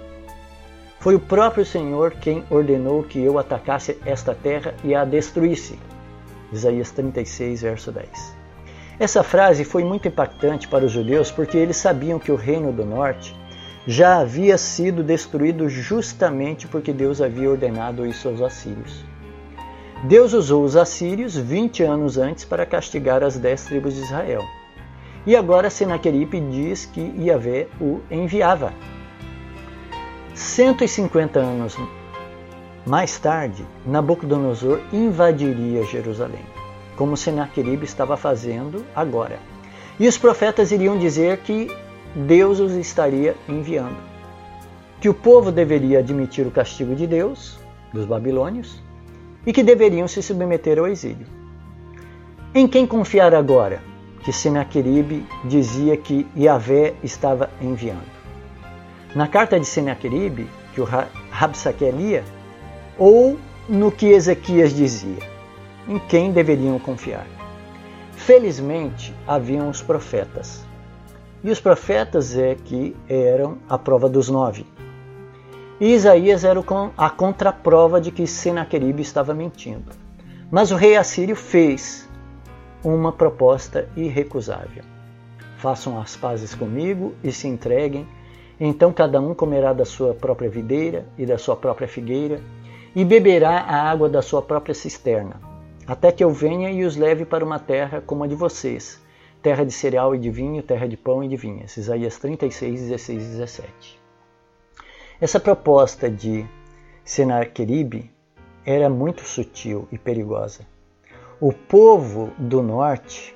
Foi 1.00 1.16
o 1.16 1.20
próprio 1.20 1.66
Senhor 1.66 2.12
quem 2.12 2.44
ordenou 2.50 3.04
que 3.04 3.24
eu 3.24 3.40
atacasse 3.40 3.98
esta 4.06 4.36
terra 4.36 4.74
e 4.84 4.94
a 4.94 5.06
destruísse. 5.06 5.80
Isaías 6.52 6.92
36, 6.92 7.62
verso 7.62 7.90
10. 7.90 8.10
Essa 9.00 9.24
frase 9.24 9.64
foi 9.64 9.86
muito 9.86 10.10
impactante 10.10 10.68
para 10.68 10.84
os 10.84 10.92
judeus 10.92 11.32
porque 11.32 11.58
eles 11.58 11.78
sabiam 11.78 12.20
que 12.20 12.34
o 12.34 12.36
reino 12.36 12.74
do 12.74 12.84
norte 12.84 13.34
já 13.88 14.20
havia 14.20 14.58
sido 14.58 15.02
destruído 15.02 15.70
justamente 15.70 16.68
porque 16.68 16.92
Deus 16.92 17.22
havia 17.22 17.50
ordenado 17.50 18.06
isso 18.06 18.28
aos 18.28 18.42
assírios. 18.42 19.06
Deus 20.04 20.34
usou 20.34 20.66
os 20.66 20.76
assírios 20.76 21.34
20 21.36 21.82
anos 21.82 22.18
antes 22.18 22.44
para 22.44 22.66
castigar 22.66 23.24
as 23.24 23.38
dez 23.38 23.64
tribos 23.64 23.96
de 23.96 24.02
Israel. 24.02 24.44
E 25.26 25.34
agora 25.34 25.70
Senaqueripe 25.70 26.42
diz 26.42 26.86
que 26.86 27.14
Yahvé 27.18 27.68
o 27.80 28.02
enviava. 28.12 28.74
150 30.40 31.38
anos 31.38 31.78
mais 32.86 33.20
tarde, 33.20 33.66
Nabucodonosor 33.86 34.80
invadiria 34.94 35.84
Jerusalém, 35.84 36.46
como 36.96 37.18
Senaqueribe 37.18 37.84
estava 37.84 38.16
fazendo 38.16 38.86
agora. 38.96 39.38
E 40.00 40.08
os 40.08 40.18
profetas 40.18 40.72
iriam 40.72 40.98
dizer 40.98 41.40
que 41.40 41.70
Deus 42.16 42.62
os 42.62 42.72
estaria 42.72 43.36
enviando. 43.50 43.98
Que 45.02 45.10
o 45.10 45.14
povo 45.14 45.52
deveria 45.52 46.00
admitir 46.00 46.48
o 46.48 46.52
castigo 46.52 46.96
de 46.96 47.06
Deus, 47.06 47.60
dos 47.94 48.06
babilônios, 48.06 48.82
e 49.46 49.52
que 49.52 49.62
deveriam 49.62 50.08
se 50.08 50.24
submeter 50.24 50.80
ao 50.80 50.88
exílio. 50.88 51.28
Em 52.56 52.66
quem 52.66 52.88
confiar 52.88 53.36
agora? 53.36 53.84
Que 54.24 54.32
Senaqueribe 54.32 55.26
dizia 55.44 55.98
que 55.98 56.26
Yahvé 56.34 56.94
estava 57.04 57.50
enviando. 57.62 58.19
Na 59.16 59.28
carta 59.28 59.60
de 59.60 59.66
Senaqueribe, 59.66 60.48
que 60.74 60.80
o 60.80 60.88
Rabsaque 61.32 61.90
lia, 61.90 62.24
ou 62.98 63.40
no 63.68 63.92
que 63.92 64.08
Ezequias 64.08 64.72
dizia? 64.72 65.24
Em 65.88 65.98
quem 65.98 66.32
deveriam 66.32 66.78
confiar? 66.78 67.26
Felizmente, 68.12 69.16
haviam 69.26 69.68
os 69.68 69.82
profetas. 69.82 70.64
E 71.44 71.50
os 71.50 71.60
profetas 71.60 72.38
é 72.38 72.54
que 72.54 72.96
eram 73.08 73.58
a 73.68 73.80
prova 73.80 74.08
dos 74.08 74.30
nove. 74.30 74.68
E 75.80 75.94
Isaías 75.94 76.44
era 76.44 76.60
a 76.98 77.10
contraprova 77.10 78.00
de 78.00 78.12
que 78.12 78.28
Senaqueribe 78.28 79.02
estava 79.02 79.34
mentindo. 79.34 79.92
Mas 80.52 80.70
o 80.70 80.76
rei 80.76 80.96
assírio 80.98 81.36
fez 81.36 82.08
uma 82.84 83.12
proposta 83.12 83.90
irrecusável. 83.96 84.84
Façam 85.58 86.00
as 86.00 86.16
pazes 86.16 86.54
comigo 86.54 87.16
e 87.24 87.32
se 87.32 87.48
entreguem, 87.48 88.08
então 88.60 88.92
cada 88.92 89.22
um 89.22 89.34
comerá 89.34 89.72
da 89.72 89.86
sua 89.86 90.14
própria 90.14 90.50
videira 90.50 91.06
e 91.18 91.26
da 91.26 91.38
sua 91.38 91.56
própria 91.56 91.88
figueira, 91.88 92.42
e 92.96 93.06
beberá 93.06 93.60
a 93.60 93.90
água 93.90 94.10
da 94.10 94.22
sua 94.22 94.42
própria 94.42 94.76
cisterna, 94.76 95.40
até 95.88 96.12
que 96.12 96.24
eu 96.24 96.32
venha 96.32 96.70
e 96.70 96.84
os 96.84 96.98
leve 96.98 97.24
para 97.24 97.46
uma 97.46 97.60
terra 97.60 98.02
como 98.06 98.24
a 98.24 98.28
de 98.28 98.36
vocês, 98.36 99.02
terra 99.42 99.64
de 99.64 99.72
cereal 99.72 100.14
e 100.14 100.20
de 100.20 100.30
vinho, 100.30 100.62
terra 100.62 100.88
de 100.88 100.98
pão 100.98 101.24
e 101.24 101.28
de 101.28 101.38
vinhas. 101.38 101.78
Isaías 101.78 102.18
36, 102.18 102.82
16 102.82 103.24
e 103.24 103.30
17. 103.30 104.00
Essa 105.22 105.40
proposta 105.40 106.10
de 106.10 106.46
Senaqueribe 107.04 108.12
era 108.66 108.90
muito 108.90 109.24
sutil 109.24 109.88
e 109.92 109.98
perigosa. 109.98 110.66
O 111.40 111.54
povo 111.54 112.32
do 112.38 112.62
norte, 112.62 113.36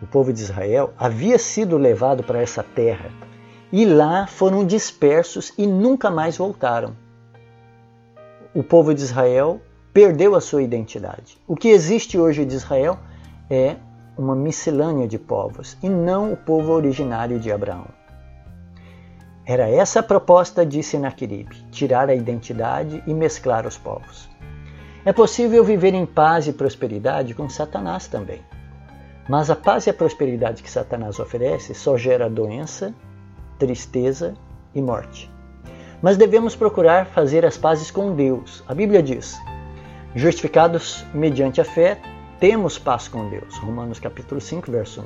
o 0.00 0.06
povo 0.06 0.32
de 0.32 0.40
Israel, 0.40 0.92
havia 0.96 1.38
sido 1.38 1.76
levado 1.76 2.22
para 2.22 2.40
essa 2.40 2.62
terra 2.62 3.10
e 3.72 3.86
lá 3.86 4.26
foram 4.26 4.66
dispersos 4.66 5.52
e 5.56 5.66
nunca 5.66 6.10
mais 6.10 6.36
voltaram. 6.36 6.94
O 8.54 8.62
povo 8.62 8.94
de 8.94 9.00
Israel 9.00 9.62
perdeu 9.94 10.34
a 10.34 10.40
sua 10.40 10.62
identidade. 10.62 11.38
O 11.48 11.56
que 11.56 11.68
existe 11.68 12.18
hoje 12.18 12.44
de 12.44 12.54
Israel 12.54 12.98
é 13.48 13.76
uma 14.16 14.36
miscelânea 14.36 15.08
de 15.08 15.18
povos 15.18 15.76
e 15.82 15.88
não 15.88 16.34
o 16.34 16.36
povo 16.36 16.72
originário 16.72 17.40
de 17.40 17.50
Abraão. 17.50 17.86
Era 19.44 19.68
essa 19.68 20.00
a 20.00 20.02
proposta 20.02 20.64
de 20.64 20.82
Senaqueribe, 20.82 21.56
tirar 21.70 22.08
a 22.08 22.14
identidade 22.14 23.02
e 23.06 23.14
mesclar 23.14 23.66
os 23.66 23.76
povos. 23.76 24.28
É 25.04 25.12
possível 25.12 25.64
viver 25.64 25.94
em 25.94 26.06
paz 26.06 26.46
e 26.46 26.52
prosperidade 26.52 27.34
com 27.34 27.48
Satanás 27.48 28.06
também. 28.06 28.40
Mas 29.28 29.50
a 29.50 29.56
paz 29.56 29.86
e 29.86 29.90
a 29.90 29.94
prosperidade 29.94 30.62
que 30.62 30.70
Satanás 30.70 31.18
oferece 31.18 31.74
só 31.74 31.96
gera 31.96 32.30
doença, 32.30 32.94
tristeza 33.62 34.34
e 34.74 34.82
morte. 34.82 35.30
Mas 36.02 36.16
devemos 36.16 36.56
procurar 36.56 37.06
fazer 37.06 37.46
as 37.46 37.56
pazes 37.56 37.92
com 37.92 38.12
Deus. 38.12 38.64
A 38.66 38.74
Bíblia 38.74 39.00
diz: 39.00 39.38
Justificados 40.16 41.06
mediante 41.14 41.60
a 41.60 41.64
fé, 41.64 42.00
temos 42.40 42.76
paz 42.76 43.06
com 43.06 43.30
Deus. 43.30 43.56
Romanos 43.58 44.00
capítulo 44.00 44.40
5, 44.40 44.68
verso 44.68 45.02
1. 45.02 45.04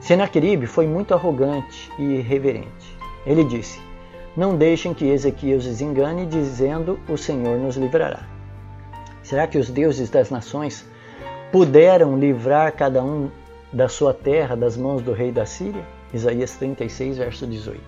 Senaqueribe 0.00 0.66
foi 0.66 0.88
muito 0.88 1.14
arrogante 1.14 1.92
e 1.96 2.02
irreverente. 2.02 2.98
Ele 3.24 3.44
disse: 3.44 3.80
Não 4.36 4.56
deixem 4.56 4.92
que 4.92 5.08
Ezequias 5.08 5.64
os 5.64 5.80
engane, 5.80 6.26
dizendo: 6.26 6.98
O 7.08 7.16
Senhor 7.16 7.56
nos 7.56 7.76
livrará. 7.76 8.24
Será 9.22 9.46
que 9.46 9.58
os 9.58 9.70
deuses 9.70 10.10
das 10.10 10.28
nações 10.28 10.84
puderam 11.52 12.18
livrar 12.18 12.72
cada 12.72 13.00
um 13.00 13.30
da 13.72 13.88
sua 13.88 14.12
terra 14.12 14.56
das 14.56 14.76
mãos 14.76 15.02
do 15.02 15.12
rei 15.12 15.30
da 15.30 15.46
Síria? 15.46 15.93
Isaías 16.14 16.52
36, 16.52 17.18
verso 17.18 17.46
18. 17.46 17.80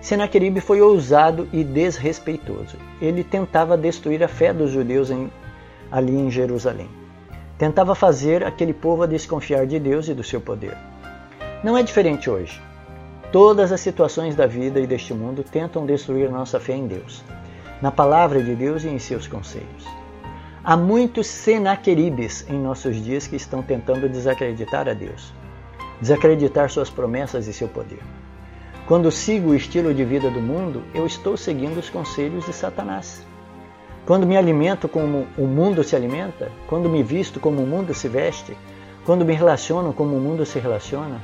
Senaqueribe 0.00 0.60
foi 0.60 0.82
ousado 0.82 1.48
e 1.52 1.62
desrespeitoso. 1.62 2.76
Ele 3.00 3.22
tentava 3.22 3.78
destruir 3.78 4.24
a 4.24 4.28
fé 4.28 4.52
dos 4.52 4.72
judeus 4.72 5.08
em, 5.08 5.30
ali 5.88 6.16
em 6.16 6.28
Jerusalém. 6.28 6.88
Tentava 7.56 7.94
fazer 7.94 8.44
aquele 8.44 8.74
povo 8.74 9.06
desconfiar 9.06 9.64
de 9.68 9.78
Deus 9.78 10.08
e 10.08 10.14
do 10.14 10.24
seu 10.24 10.40
poder. 10.40 10.76
Não 11.62 11.78
é 11.78 11.82
diferente 11.84 12.28
hoje. 12.28 12.60
Todas 13.30 13.70
as 13.70 13.80
situações 13.80 14.34
da 14.34 14.46
vida 14.46 14.80
e 14.80 14.86
deste 14.86 15.14
mundo 15.14 15.44
tentam 15.44 15.86
destruir 15.86 16.28
nossa 16.28 16.58
fé 16.58 16.74
em 16.74 16.88
Deus, 16.88 17.22
na 17.80 17.92
palavra 17.92 18.42
de 18.42 18.56
Deus 18.56 18.82
e 18.82 18.88
em 18.88 18.98
seus 18.98 19.28
conselhos. 19.28 19.86
Há 20.64 20.76
muitos 20.76 21.28
senaqueribes 21.28 22.44
em 22.48 22.58
nossos 22.60 22.96
dias 22.96 23.28
que 23.28 23.36
estão 23.36 23.62
tentando 23.62 24.08
desacreditar 24.08 24.88
a 24.88 24.92
Deus, 24.92 25.32
desacreditar 26.02 26.68
suas 26.68 26.90
promessas 26.90 27.46
e 27.46 27.52
seu 27.52 27.68
poder. 27.68 28.00
Quando 28.86 29.08
sigo 29.12 29.50
o 29.50 29.54
estilo 29.54 29.94
de 29.94 30.04
vida 30.04 30.28
do 30.28 30.40
mundo, 30.40 30.82
eu 30.92 31.06
estou 31.06 31.36
seguindo 31.36 31.78
os 31.78 31.88
conselhos 31.88 32.44
de 32.44 32.52
Satanás. 32.52 33.24
Quando 34.04 34.26
me 34.26 34.36
alimento 34.36 34.88
como 34.88 35.28
o 35.38 35.46
mundo 35.46 35.84
se 35.84 35.94
alimenta, 35.94 36.50
quando 36.66 36.88
me 36.88 37.04
visto 37.04 37.38
como 37.38 37.62
o 37.62 37.66
mundo 37.68 37.94
se 37.94 38.08
veste, 38.08 38.56
quando 39.06 39.24
me 39.24 39.32
relaciono 39.32 39.92
como 39.92 40.16
o 40.16 40.20
mundo 40.20 40.44
se 40.44 40.58
relaciona, 40.58 41.20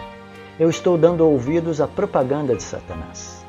eu 0.61 0.71
estou 0.71 0.97
dando 0.97 1.27
ouvidos 1.27 1.81
à 1.81 1.89
propaganda 1.89 2.55
de 2.55 2.63
Satanás. 2.63 3.45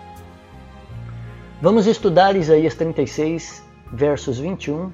Vamos 1.62 1.86
estudar 1.86 2.36
Isaías 2.36 2.74
36, 2.74 3.64
versos 3.94 4.40
21 4.40 4.92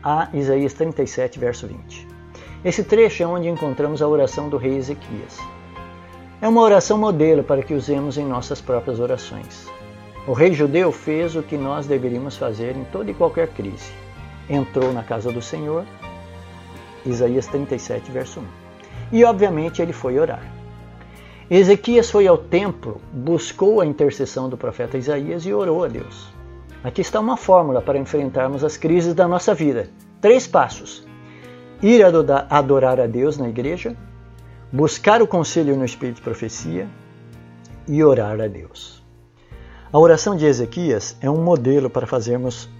a 0.00 0.28
Isaías 0.32 0.74
37, 0.74 1.40
verso 1.40 1.66
20. 1.66 2.06
Esse 2.64 2.84
trecho 2.84 3.24
é 3.24 3.26
onde 3.26 3.48
encontramos 3.48 4.00
a 4.00 4.06
oração 4.06 4.48
do 4.48 4.56
rei 4.56 4.76
Ezequias. 4.76 5.40
É 6.42 6.48
uma 6.48 6.60
oração 6.60 6.98
modelo 6.98 7.44
para 7.44 7.62
que 7.62 7.72
usemos 7.72 8.18
em 8.18 8.26
nossas 8.26 8.60
próprias 8.60 8.98
orações. 8.98 9.68
O 10.26 10.32
rei 10.32 10.52
judeu 10.52 10.90
fez 10.90 11.36
o 11.36 11.42
que 11.42 11.56
nós 11.56 11.86
deveríamos 11.86 12.36
fazer 12.36 12.76
em 12.76 12.82
toda 12.82 13.12
e 13.12 13.14
qualquer 13.14 13.46
crise. 13.50 13.92
Entrou 14.50 14.92
na 14.92 15.04
casa 15.04 15.30
do 15.30 15.40
Senhor, 15.40 15.84
Isaías 17.06 17.46
37, 17.46 18.10
verso 18.10 18.40
1. 18.40 18.44
E 19.12 19.24
obviamente 19.24 19.80
ele 19.80 19.92
foi 19.92 20.18
orar. 20.18 20.42
Ezequias 21.48 22.10
foi 22.10 22.26
ao 22.26 22.36
templo, 22.36 23.00
buscou 23.12 23.80
a 23.80 23.86
intercessão 23.86 24.48
do 24.48 24.56
profeta 24.56 24.98
Isaías 24.98 25.46
e 25.46 25.52
orou 25.54 25.84
a 25.84 25.86
Deus. 25.86 26.26
Aqui 26.82 27.02
está 27.02 27.20
uma 27.20 27.36
fórmula 27.36 27.80
para 27.80 28.00
enfrentarmos 28.00 28.64
as 28.64 28.76
crises 28.76 29.14
da 29.14 29.28
nossa 29.28 29.54
vida. 29.54 29.90
Três 30.20 30.44
passos: 30.48 31.06
ir 31.80 32.04
adorar 32.04 33.00
a 33.00 33.06
Deus 33.06 33.38
na 33.38 33.48
igreja, 33.48 33.96
buscar 34.72 35.20
o 35.20 35.26
conselho 35.26 35.76
no 35.76 35.84
espírito 35.84 36.16
de 36.16 36.22
profecia 36.22 36.88
e 37.86 38.02
orar 38.02 38.40
a 38.40 38.48
Deus. 38.48 39.02
A 39.92 39.98
oração 39.98 40.34
de 40.34 40.46
Ezequias 40.46 41.14
é 41.20 41.28
um 41.28 41.42
modelo 41.42 41.90
para 41.90 42.06
fazermos 42.06 42.70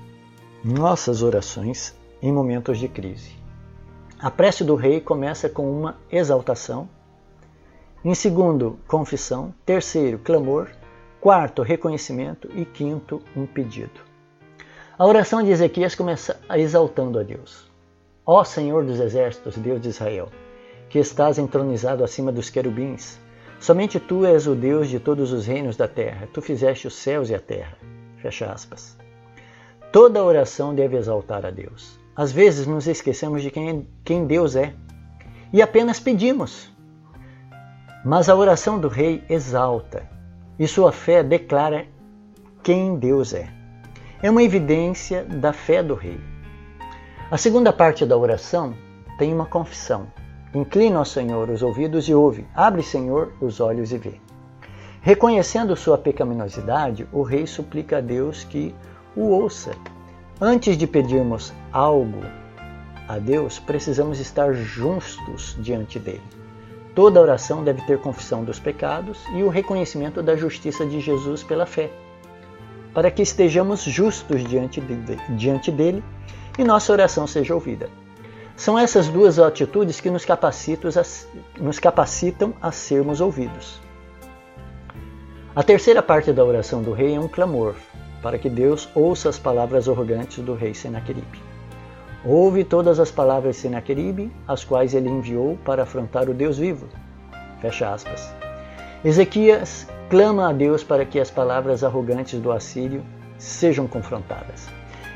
nossas 0.64 1.22
orações 1.22 1.94
em 2.22 2.32
momentos 2.32 2.78
de 2.78 2.88
crise. 2.88 3.36
A 4.18 4.30
prece 4.30 4.64
do 4.64 4.74
rei 4.74 5.00
começa 5.02 5.50
com 5.50 5.70
uma 5.70 5.98
exaltação 6.10 6.88
Em 8.04 8.14
segundo, 8.14 8.78
confissão. 8.88 9.54
Terceiro, 9.66 10.18
clamor. 10.18 10.68
Quarto, 11.20 11.62
reconhecimento. 11.62 12.48
E 12.54 12.64
quinto, 12.64 13.20
um 13.36 13.46
pedido. 13.46 14.00
A 14.98 15.06
oração 15.06 15.42
de 15.42 15.50
Ezequias 15.50 15.94
começa 15.94 16.40
exaltando 16.50 17.18
a 17.18 17.22
Deus. 17.22 17.70
Ó 18.24 18.42
Senhor 18.44 18.84
dos 18.84 18.98
exércitos, 18.98 19.56
Deus 19.56 19.80
de 19.80 19.90
Israel, 19.90 20.30
que 20.92 20.98
estás 20.98 21.38
entronizado 21.38 22.04
acima 22.04 22.30
dos 22.30 22.50
querubins, 22.50 23.18
somente 23.58 23.98
tu 23.98 24.26
és 24.26 24.46
o 24.46 24.54
Deus 24.54 24.90
de 24.90 25.00
todos 25.00 25.32
os 25.32 25.46
reinos 25.46 25.74
da 25.74 25.88
terra. 25.88 26.28
Tu 26.34 26.42
fizeste 26.42 26.86
os 26.86 26.94
céus 26.94 27.30
e 27.30 27.34
a 27.34 27.40
terra. 27.40 27.78
Fecha 28.18 28.52
aspas. 28.52 28.94
Toda 29.90 30.22
oração 30.22 30.74
deve 30.74 30.98
exaltar 30.98 31.46
a 31.46 31.50
Deus. 31.50 31.98
Às 32.14 32.30
vezes 32.30 32.66
nos 32.66 32.86
esquecemos 32.86 33.40
de 33.40 33.50
quem, 33.50 33.88
quem 34.04 34.26
Deus 34.26 34.54
é 34.54 34.74
e 35.50 35.62
apenas 35.62 35.98
pedimos. 35.98 36.70
Mas 38.04 38.28
a 38.28 38.36
oração 38.36 38.78
do 38.78 38.88
rei 38.88 39.24
exalta 39.30 40.06
e 40.58 40.68
sua 40.68 40.92
fé 40.92 41.22
declara 41.22 41.86
quem 42.62 42.98
Deus 42.98 43.32
é. 43.32 43.48
É 44.22 44.30
uma 44.30 44.42
evidência 44.42 45.24
da 45.24 45.54
fé 45.54 45.82
do 45.82 45.94
rei. 45.94 46.20
A 47.30 47.38
segunda 47.38 47.72
parte 47.72 48.04
da 48.04 48.14
oração 48.14 48.74
tem 49.16 49.32
uma 49.32 49.46
confissão. 49.46 50.06
Inclina 50.54 50.98
ao 50.98 51.04
Senhor 51.04 51.48
os 51.48 51.62
ouvidos 51.62 52.08
e 52.08 52.14
ouve. 52.14 52.46
Abre, 52.54 52.82
Senhor, 52.82 53.32
os 53.40 53.58
olhos 53.58 53.90
e 53.90 53.96
vê. 53.96 54.20
Reconhecendo 55.00 55.74
sua 55.74 55.96
pecaminosidade, 55.96 57.08
o 57.10 57.22
rei 57.22 57.46
suplica 57.46 57.98
a 57.98 58.00
Deus 58.00 58.44
que 58.44 58.74
o 59.16 59.30
ouça. 59.30 59.72
Antes 60.40 60.76
de 60.76 60.86
pedirmos 60.86 61.52
algo 61.72 62.20
a 63.08 63.18
Deus, 63.18 63.58
precisamos 63.58 64.20
estar 64.20 64.52
justos 64.52 65.56
diante 65.58 65.98
dele. 65.98 66.22
Toda 66.94 67.20
oração 67.20 67.64
deve 67.64 67.80
ter 67.82 67.98
confissão 67.98 68.44
dos 68.44 68.60
pecados 68.60 69.24
e 69.34 69.42
o 69.42 69.48
reconhecimento 69.48 70.22
da 70.22 70.36
justiça 70.36 70.84
de 70.84 71.00
Jesus 71.00 71.42
pela 71.42 71.64
fé, 71.64 71.90
para 72.92 73.10
que 73.10 73.22
estejamos 73.22 73.82
justos 73.82 74.44
diante, 74.44 74.80
de, 74.80 75.16
diante 75.34 75.70
dele 75.70 76.04
e 76.58 76.62
nossa 76.62 76.92
oração 76.92 77.26
seja 77.26 77.54
ouvida. 77.54 77.88
São 78.56 78.78
essas 78.78 79.08
duas 79.08 79.38
atitudes 79.38 80.00
que 80.00 80.10
nos 80.10 80.24
capacitam 80.24 80.90
a, 80.90 81.60
nos 81.60 81.78
capacitam 81.78 82.54
a 82.60 82.70
sermos 82.70 83.20
ouvidos. 83.20 83.80
A 85.54 85.62
terceira 85.62 86.02
parte 86.02 86.32
da 86.32 86.44
oração 86.44 86.82
do 86.82 86.92
rei 86.92 87.14
é 87.14 87.20
um 87.20 87.28
clamor, 87.28 87.74
para 88.22 88.38
que 88.38 88.48
Deus 88.48 88.88
ouça 88.94 89.28
as 89.28 89.38
palavras 89.38 89.88
arrogantes 89.88 90.42
do 90.42 90.54
rei 90.54 90.72
Senaqueribe. 90.72 91.42
Ouve 92.24 92.62
todas 92.62 93.00
as 93.00 93.10
palavras 93.10 93.56
de 93.56 93.62
Senaqueribe, 93.62 94.32
as 94.46 94.64
quais 94.64 94.94
ele 94.94 95.08
enviou 95.08 95.58
para 95.64 95.82
afrontar 95.82 96.28
o 96.30 96.34
Deus 96.34 96.56
vivo. 96.56 96.86
Fecha 97.60 97.92
aspas. 97.92 98.32
Ezequias 99.04 99.88
clama 100.08 100.48
a 100.48 100.52
Deus 100.52 100.84
para 100.84 101.04
que 101.04 101.18
as 101.18 101.30
palavras 101.30 101.82
arrogantes 101.82 102.38
do 102.38 102.52
assírio 102.52 103.02
sejam 103.38 103.88
confrontadas. 103.88 104.68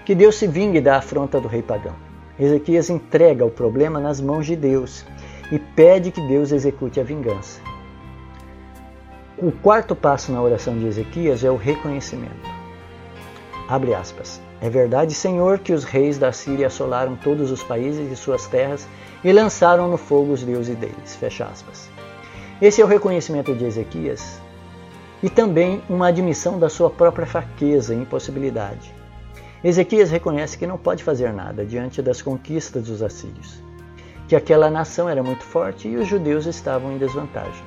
Que 0.05 0.14
Deus 0.14 0.35
se 0.35 0.47
vingue 0.47 0.81
da 0.81 0.97
afronta 0.97 1.40
do 1.40 1.47
rei 1.47 1.62
pagão. 1.62 2.05
Ezequias 2.38 2.90
entrega 2.90 3.45
o 3.45 3.50
problema 3.50 3.99
nas 3.99 4.21
mãos 4.21 4.45
de 4.45 4.55
Deus 4.55 5.05
e 5.50 5.59
pede 5.59 6.11
que 6.11 6.21
Deus 6.21 6.52
execute 6.52 7.00
a 7.00 7.02
vingança. 7.02 7.61
O 9.38 9.50
quarto 9.50 9.95
passo 9.95 10.33
na 10.33 10.43
oração 10.43 10.78
de 10.78 10.87
Ezequias 10.87 11.45
é 11.45 11.50
o 11.50 11.57
reconhecimento. 11.57 12.49
Abre 13.69 13.95
aspas. 13.95 14.40
É 14.61 14.71
verdade, 14.71 15.12
Senhor, 15.12 15.59
que 15.59 15.73
os 15.73 15.85
reis 15.85 16.19
da 16.19 16.33
Síria 16.33 16.69
assolaram 16.69 17.16
todos 17.16 17.50
os 17.50 17.62
países 17.62 18.11
e 18.11 18.16
suas 18.16 18.47
terras 18.47 18.87
e 19.23 19.33
lançaram 19.33 19.88
no 19.88 19.97
fogo 19.97 20.33
os 20.33 20.43
deuses 20.43 20.76
deles. 20.76 21.16
Fecha 21.16 21.45
aspas. 21.45 21.90
Esse 22.61 22.81
é 22.81 22.85
o 22.85 22.88
reconhecimento 22.88 23.55
de 23.55 23.64
Ezequias 23.64 24.40
e 25.23 25.28
também 25.28 25.83
uma 25.88 26.09
admissão 26.09 26.59
da 26.59 26.69
sua 26.69 26.88
própria 26.88 27.26
fraqueza 27.26 27.95
e 27.95 27.99
impossibilidade. 27.99 28.95
Ezequias 29.66 30.12
reconhece 30.12 30.56
que 30.56 30.64
não 30.64 30.78
pode 30.78 31.02
fazer 31.02 31.32
nada 31.32 31.67
diante 31.67 32.00
das 32.00 32.23
conquistas 32.23 32.84
dos 32.84 33.02
assírios, 33.02 33.60
que 34.28 34.36
aquela 34.36 34.71
nação 34.71 35.08
era 35.08 35.25
muito 35.25 35.43
forte 35.43 35.88
e 35.88 35.97
os 35.97 36.06
judeus 36.06 36.47
estavam 36.47 36.93
em 36.93 36.99
desvantagem. 36.99 37.64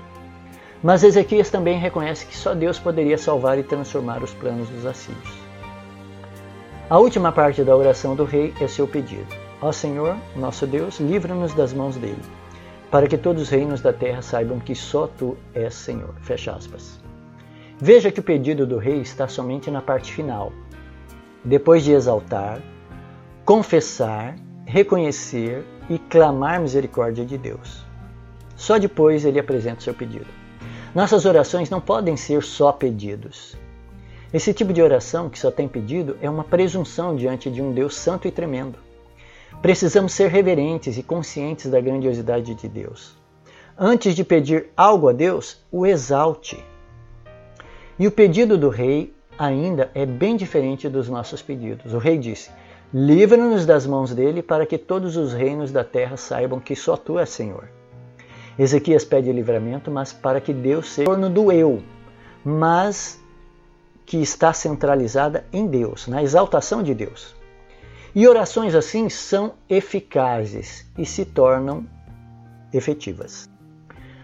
Mas 0.82 1.04
Ezequias 1.04 1.50
também 1.50 1.78
reconhece 1.78 2.26
que 2.26 2.38
só 2.38 2.56
Deus 2.56 2.80
poderia 2.80 3.18
salvar 3.18 3.60
e 3.60 3.64
transformar 3.64 4.24
os 4.24 4.34
planos 4.34 4.70
dos 4.70 4.86
assírios. 4.86 5.30
A 6.90 6.98
última 6.98 7.34
parte 7.34 7.66
da 7.66 7.76
oração 7.76 8.16
do 8.16 8.24
rei 8.24 8.54
é 8.62 8.68
seu 8.70 8.88
pedido. 8.88 9.28
Ó 9.62 9.74
Senhor, 9.74 10.16
nosso 10.38 10.66
Deus, 10.66 11.02
livra-nos 11.02 11.54
das 11.54 11.74
mãos 11.74 11.98
dele, 11.98 12.24
para 12.90 13.10
que 13.10 13.18
todos 13.18 13.42
os 13.42 13.50
reinos 13.50 13.82
da 13.82 13.92
terra 13.92 14.22
saibam 14.22 14.58
que 14.58 14.74
só 14.74 15.06
tu 15.06 15.36
és 15.54 15.74
Senhor. 15.74 16.16
Fecha 16.22 16.54
aspas. 16.54 16.98
Veja 17.78 18.10
que 18.10 18.22
o 18.22 18.24
pedido 18.24 18.66
do 18.66 18.78
rei 18.78 19.02
está 19.02 19.28
somente 19.28 19.70
na 19.70 19.82
parte 19.82 20.14
final. 20.14 20.54
Depois 21.44 21.84
de 21.84 21.92
exaltar, 21.92 22.62
confessar, 23.46 24.36
reconhecer 24.66 25.66
e 25.90 25.98
clamar 25.98 26.62
misericórdia 26.62 27.26
de 27.26 27.38
Deus. 27.38 27.86
Só 28.56 28.78
depois 28.78 29.24
ele 29.24 29.40
apresenta 29.40 29.80
o 29.80 29.84
seu 29.84 29.94
pedido. 29.94 30.28
Nossas 30.94 31.26
orações 31.26 31.70
não 31.70 31.80
podem 31.80 32.18
ser 32.18 32.44
só 32.44 32.72
pedidos. 32.72 33.56
Esse 34.34 34.54
tipo 34.54 34.74
de 34.74 34.82
oração 34.82 35.30
que 35.30 35.40
só 35.40 35.50
tem 35.50 35.68
pedido 35.68 36.18
é 36.22 36.30
uma 36.30 36.44
presunção 36.44 37.16
diante 37.16 37.50
de 37.50 37.62
um 37.62 37.72
Deus 37.72 37.96
santo 37.96 38.28
e 38.28 38.32
tremendo. 38.32 38.78
Precisamos 39.62 40.14
ser 40.14 40.30
reverentes 40.30 40.98
e 40.98 41.04
conscientes 41.04 41.72
da 41.72 41.82
grandiosidade 41.82 42.54
de 42.54 42.68
Deus. 42.68 43.18
Antes 43.78 44.14
de 44.14 44.24
pedir 44.24 44.70
algo 44.76 45.10
a 45.10 45.14
Deus, 45.14 45.64
o 45.72 45.86
exalte. 45.86 46.64
E 47.98 48.06
o 48.06 48.12
pedido 48.12 48.58
do 48.58 48.70
rei 48.70 49.14
ainda 49.40 49.90
é 49.96 50.06
bem 50.06 50.36
diferente 50.36 50.90
dos 50.90 51.08
nossos 51.08 51.42
pedidos. 51.42 51.94
O 51.94 51.98
rei 51.98 52.18
disse: 52.18 52.52
Livra-nos 52.94 53.66
das 53.66 53.88
mãos 53.88 54.14
dele, 54.14 54.44
para 54.44 54.66
que 54.66 54.78
todos 54.78 55.16
os 55.16 55.32
reinos 55.32 55.72
da 55.72 55.84
terra 55.84 56.18
saibam 56.18 56.60
que 56.60 56.76
só 56.76 56.98
tu 56.98 57.18
és 57.18 57.30
Senhor. 57.30 57.70
Ezequias 58.58 59.06
pede 59.06 59.32
livramento, 59.32 59.90
mas 59.90 60.12
para 60.12 60.42
que 60.42 60.52
Deus 60.52 60.92
seja 60.92 61.10
o 61.10 61.14
torno 61.14 61.30
do 61.30 61.50
eu, 61.50 61.82
mas 62.44 63.18
que 64.06 64.18
está 64.18 64.52
centralizada 64.52 65.46
em 65.54 65.66
Deus, 65.66 66.08
na 66.08 66.22
exaltação 66.22 66.84
de 66.84 66.94
Deus. 66.94 67.34
E 68.14 68.28
orações 68.28 68.76
assim 68.76 69.08
são 69.08 69.54
eficazes 69.70 70.86
e 70.98 71.06
se 71.06 71.24
tornam 71.24 71.86
efetivas. 72.74 73.48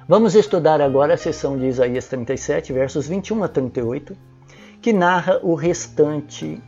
Vamos 0.08 0.36
estudar 0.36 0.82
agora 0.82 1.14
a 1.14 1.18
sessão 1.18 1.58
de 1.58 1.68
Isaías 1.68 2.08
37, 2.08 2.74
versos 2.74 3.08
21 3.08 3.44
a 3.44 3.48
38, 3.48 4.18
que 4.86 4.94
narra 4.94 5.40
o 5.42 5.56
restante 5.56 6.62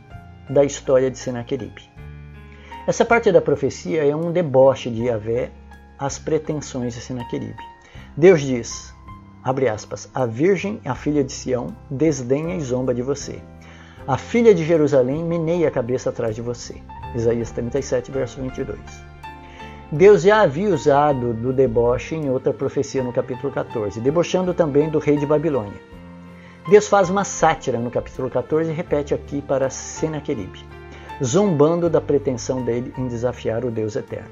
da 0.50 0.64
história 0.64 1.08
de 1.08 1.16
Senaqueribe. 1.16 1.88
Essa 2.84 3.04
parte 3.04 3.30
da 3.30 3.40
profecia 3.40 4.04
é 4.04 4.16
um 4.16 4.32
deboche 4.32 4.90
de 4.90 5.04
Yahvé 5.04 5.52
às 5.96 6.18
pretensões 6.18 6.94
de 6.94 7.00
Senaqueribe. 7.00 7.62
Deus 8.16 8.42
diz: 8.42 8.92
abre 9.44 9.68
aspas, 9.68 10.10
a 10.12 10.26
virgem, 10.26 10.80
a 10.84 10.96
filha 10.96 11.22
de 11.22 11.32
Sião, 11.32 11.68
desdenha 11.88 12.56
e 12.56 12.60
zomba 12.60 12.92
de 12.92 13.02
você. 13.02 13.40
A 14.04 14.18
filha 14.18 14.52
de 14.52 14.64
Jerusalém 14.64 15.22
meneia 15.22 15.68
a 15.68 15.70
cabeça 15.70 16.10
atrás 16.10 16.34
de 16.34 16.42
você. 16.42 16.74
Isaías 17.14 17.52
37, 17.52 18.10
verso 18.10 18.42
22. 18.42 18.80
Deus 19.92 20.22
já 20.22 20.40
havia 20.40 20.70
usado 20.70 21.34
do 21.34 21.52
deboche 21.52 22.16
em 22.16 22.28
outra 22.28 22.52
profecia 22.52 23.00
no 23.00 23.12
capítulo 23.12 23.52
14, 23.52 24.00
debochando 24.00 24.52
também 24.52 24.90
do 24.90 24.98
rei 24.98 25.16
de 25.18 25.24
Babilônia. 25.24 25.97
Deus 26.68 26.86
faz 26.86 27.08
uma 27.08 27.24
sátira 27.24 27.78
no 27.78 27.90
capítulo 27.90 28.28
14 28.28 28.70
e 28.70 28.74
repete 28.74 29.14
aqui 29.14 29.40
para 29.40 29.70
Senaqueribe, 29.70 30.66
zombando 31.24 31.88
da 31.88 31.98
pretensão 31.98 32.62
dele 32.62 32.92
em 32.98 33.08
desafiar 33.08 33.64
o 33.64 33.70
Deus 33.70 33.96
eterno. 33.96 34.28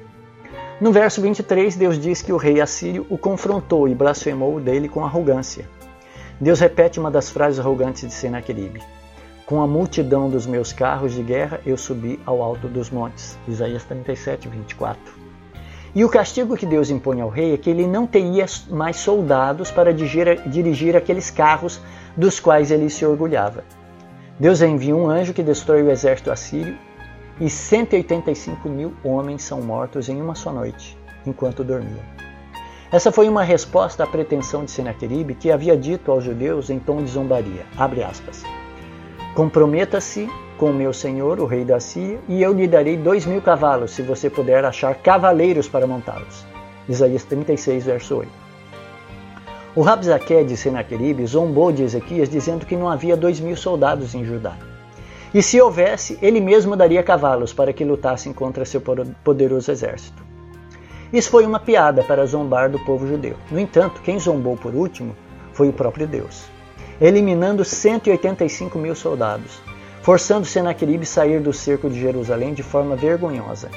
No 0.79 0.93
verso 0.93 1.23
23, 1.23 1.75
Deus 1.77 1.99
diz 1.99 2.21
que 2.21 2.35
o 2.35 2.37
rei 2.37 2.61
assírio 2.61 3.07
o 3.09 3.17
confrontou 3.17 3.89
e 3.89 3.95
blasfemou 3.95 4.61
dele 4.61 4.87
com 4.87 5.03
arrogância. 5.03 5.67
Deus 6.39 6.61
repete 6.61 7.01
uma 7.01 7.11
das 7.11 7.31
frases 7.31 7.59
arrogantes 7.59 8.07
de 8.07 8.13
Senaqueribe: 8.13 8.83
Com 9.47 9.63
a 9.63 9.67
multidão 9.67 10.29
dos 10.29 10.45
meus 10.45 10.75
carros 10.75 11.15
de 11.15 11.23
guerra 11.23 11.63
eu 11.65 11.79
subi 11.79 12.21
ao 12.27 12.43
alto 12.43 12.69
dos 12.69 12.91
montes. 12.91 13.39
Isaías 13.49 13.85
37, 13.85 14.47
24. 14.47 15.16
E 15.97 16.05
o 16.05 16.11
castigo 16.11 16.59
que 16.59 16.67
Deus 16.67 16.91
impõe 16.91 17.23
ao 17.23 17.31
rei 17.31 17.55
é 17.55 17.57
que 17.57 17.71
ele 17.71 17.87
não 17.87 18.07
teria 18.07 18.45
mais 18.69 18.97
soldados 18.97 19.71
para 19.71 19.95
dirigir 19.95 20.95
aqueles 20.95 21.31
carros 21.31 21.81
dos 22.15 22.39
quais 22.39 22.71
ele 22.71 22.91
se 22.91 23.07
orgulhava. 23.07 23.65
Deus 24.39 24.61
envia 24.61 24.95
um 24.95 25.09
anjo 25.09 25.33
que 25.33 25.43
destrói 25.43 25.83
o 25.83 25.91
exército 25.91 26.31
assírio 26.31 26.77
e 27.41 27.49
185 27.49 28.69
mil 28.69 28.93
homens 29.03 29.43
são 29.43 29.63
mortos 29.63 30.11
em 30.11 30.21
uma 30.21 30.35
só 30.35 30.53
noite, 30.53 30.99
enquanto 31.25 31.65
dormiam. 31.65 32.05
Essa 32.93 33.11
foi 33.11 33.27
uma 33.27 33.43
resposta 33.43 34.05
à 34.05 34.07
pretensão 34.07 34.67
de 34.67 34.73
Senaqueribe 34.73 35.35
que 35.35 35.51
havia 35.51 35.79
dito 35.79 36.13
aos 36.13 36.23
judeus 36.23 36.69
em 36.69 36.79
tom 36.79 37.03
de 37.03 37.11
zombaria, 37.11 37.65
Comprometa-se 39.35 40.29
com 40.59 40.73
meu 40.73 40.93
senhor, 40.93 41.39
o 41.41 41.47
rei 41.47 41.65
da 41.65 41.79
Síria, 41.79 42.19
e 42.29 42.43
eu 42.43 42.53
lhe 42.53 42.67
darei 42.67 42.97
dois 42.97 43.27
mil 43.27 43.41
cavalos, 43.43 43.91
se 43.93 44.03
você 44.03 44.31
puder 44.31 44.65
achar 44.65 44.95
cavaleiros 44.95 45.69
para 45.69 45.87
montá-los. 45.87 46.45
Isaías 46.89 47.25
36, 47.25 47.85
verso 47.85 48.17
8. 48.17 48.31
O 49.75 49.83
Rabzaque 49.83 50.43
de 50.45 50.57
Senaqueribe 50.57 51.27
zombou 51.27 51.71
de 51.71 51.83
Ezequias 51.83 52.31
dizendo 52.31 52.65
que 52.65 52.77
não 52.77 52.89
havia 52.89 53.17
dois 53.17 53.39
mil 53.39 53.57
soldados 53.57 54.15
em 54.15 54.25
Judá. 54.25 54.57
E 55.35 55.43
se 55.43 55.61
houvesse, 55.61 56.19
ele 56.23 56.41
mesmo 56.41 56.75
daria 56.75 57.03
cavalos 57.03 57.53
para 57.53 57.73
que 57.73 57.85
lutassem 57.85 58.33
contra 58.33 58.65
seu 58.65 58.81
poderoso 59.23 59.71
exército. 59.71 60.25
Isso 61.13 61.31
foi 61.31 61.45
uma 61.45 61.61
piada 61.61 62.03
para 62.03 62.25
zombar 62.25 62.71
do 62.71 62.79
povo 62.79 63.07
judeu. 63.07 63.37
No 63.51 63.61
entanto, 63.61 64.01
quem 64.03 64.19
zombou 64.19 64.57
por 64.57 64.75
último 64.75 65.15
foi 65.53 65.69
o 65.69 65.73
próprio 65.73 66.07
Deus, 66.07 66.45
eliminando 67.01 67.65
185 67.65 68.79
mil 68.79 68.95
soldados, 68.95 69.61
forçando 70.07 70.47
Senaqueribe 70.47 71.05
sair 71.05 71.41
do 71.41 71.53
cerco 71.53 71.91
de 71.91 71.99
Jerusalém 71.99 72.55
de 72.55 72.63
forma 72.63 72.95
vergonhosa. 72.95 73.69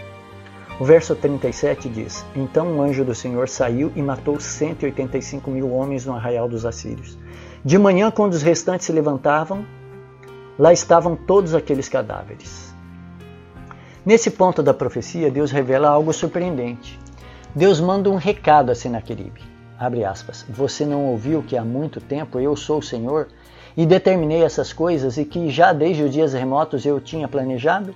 O 0.79 0.85
verso 0.85 1.15
37 1.15 1.89
diz: 1.89 2.23
Então 2.35 2.67
um 2.67 2.83
anjo 2.83 3.03
do 3.03 3.15
Senhor 3.15 3.49
saiu 3.49 3.91
e 3.95 4.01
matou 4.03 4.39
185 4.39 5.49
mil 5.49 5.73
homens 5.73 6.05
no 6.05 6.13
arraial 6.13 6.47
dos 6.47 6.67
assírios. 6.67 7.17
De 7.65 7.79
manhã, 7.79 8.11
quando 8.11 8.33
os 8.33 8.43
restantes 8.43 8.85
se 8.85 8.91
levantavam, 8.91 9.65
lá 10.59 10.71
estavam 10.71 11.15
todos 11.15 11.55
aqueles 11.55 11.89
cadáveres. 11.89 12.75
Nesse 14.05 14.29
ponto 14.29 14.61
da 14.61 14.71
profecia, 14.71 15.31
Deus 15.31 15.49
revela 15.49 15.89
algo 15.89 16.13
surpreendente. 16.13 16.99
Deus 17.55 17.81
manda 17.81 18.07
um 18.07 18.17
recado 18.17 18.71
a 18.71 18.75
Senaqueribe. 18.75 19.41
Abre 19.79 20.05
aspas. 20.05 20.45
Você 20.47 20.85
não 20.85 21.07
ouviu 21.07 21.41
que 21.41 21.57
há 21.57 21.65
muito 21.65 21.99
tempo 21.99 22.39
eu 22.39 22.55
sou 22.55 22.77
o 22.77 22.83
Senhor 22.83 23.29
e 23.79 23.85
determinei 23.85 24.43
essas 24.43 24.73
coisas 24.73 25.15
e 25.15 25.23
que 25.23 25.49
já 25.49 25.71
desde 25.71 26.03
os 26.03 26.11
dias 26.11 26.33
remotos 26.33 26.85
eu 26.85 26.99
tinha 26.99 27.29
planejado? 27.29 27.95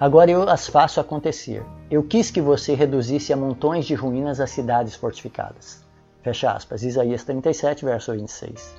Agora 0.00 0.30
eu 0.30 0.48
as 0.48 0.66
faço 0.66 0.98
acontecer. 0.98 1.62
Eu 1.90 2.02
quis 2.02 2.30
que 2.30 2.40
você 2.40 2.72
reduzisse 2.72 3.30
a 3.30 3.36
montões 3.36 3.84
de 3.84 3.94
ruínas 3.94 4.40
as 4.40 4.48
cidades 4.48 4.94
fortificadas. 4.94 5.84
Fecha 6.22 6.50
aspas. 6.50 6.82
Isaías 6.82 7.22
37, 7.22 7.84
verso 7.84 8.12
26. 8.12 8.74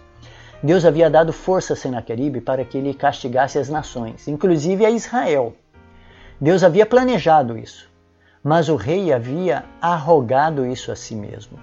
Deus 0.63 0.83
havia 0.83 1.11
dado 1.11 1.31
força 1.31 1.73
a 1.73 1.75
Senaqueribe 1.75 2.41
para 2.41 2.65
que 2.65 2.75
ele 2.75 2.95
castigasse 2.95 3.59
as 3.59 3.69
nações, 3.69 4.27
inclusive 4.27 4.83
a 4.83 4.89
Israel. 4.89 5.53
Deus 6.39 6.63
havia 6.63 6.87
planejado 6.87 7.55
isso, 7.55 7.87
mas 8.43 8.67
o 8.67 8.75
rei 8.75 9.13
havia 9.13 9.63
arrogado 9.79 10.65
isso 10.65 10.91
a 10.91 10.95
si 10.95 11.13
mesmo 11.13 11.59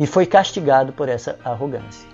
e 0.00 0.06
foi 0.06 0.24
castigado 0.24 0.94
por 0.94 1.10
essa 1.10 1.38
arrogância. 1.44 2.13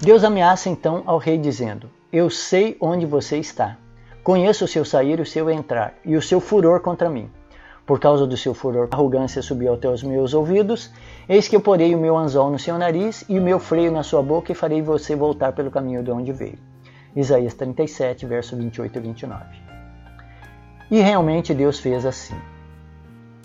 Deus 0.00 0.24
ameaça 0.24 0.68
então 0.68 1.02
ao 1.06 1.18
rei 1.18 1.38
dizendo: 1.38 1.90
Eu 2.12 2.28
sei 2.30 2.76
onde 2.80 3.06
você 3.06 3.38
está 3.38 3.78
Conheço 4.24 4.64
o 4.64 4.68
seu 4.68 4.86
sair 4.86 5.18
e 5.18 5.22
o 5.22 5.26
seu 5.26 5.50
entrar, 5.50 5.92
e 6.02 6.16
o 6.16 6.22
seu 6.22 6.40
furor 6.40 6.80
contra 6.80 7.10
mim. 7.10 7.30
Por 7.84 8.00
causa 8.00 8.26
do 8.26 8.38
seu 8.38 8.54
furor, 8.54 8.88
a 8.90 8.96
arrogância 8.96 9.42
subiu 9.42 9.74
até 9.74 9.86
os 9.86 10.02
meus 10.02 10.32
ouvidos. 10.32 10.90
Eis 11.28 11.46
que 11.46 11.54
eu 11.54 11.60
porei 11.60 11.94
o 11.94 11.98
meu 11.98 12.16
anzol 12.16 12.50
no 12.50 12.58
seu 12.58 12.78
nariz 12.78 13.22
e 13.28 13.38
o 13.38 13.42
meu 13.42 13.58
freio 13.58 13.92
na 13.92 14.02
sua 14.02 14.22
boca 14.22 14.50
e 14.50 14.54
farei 14.54 14.80
você 14.80 15.14
voltar 15.14 15.52
pelo 15.52 15.70
caminho 15.70 16.02
de 16.02 16.10
onde 16.10 16.32
veio. 16.32 16.58
Isaías 17.14 17.52
37, 17.52 18.24
verso 18.24 18.56
28 18.56 18.96
e 18.96 19.02
29. 19.02 19.44
E 20.90 21.00
realmente 21.02 21.52
Deus 21.52 21.78
fez 21.78 22.06
assim. 22.06 22.34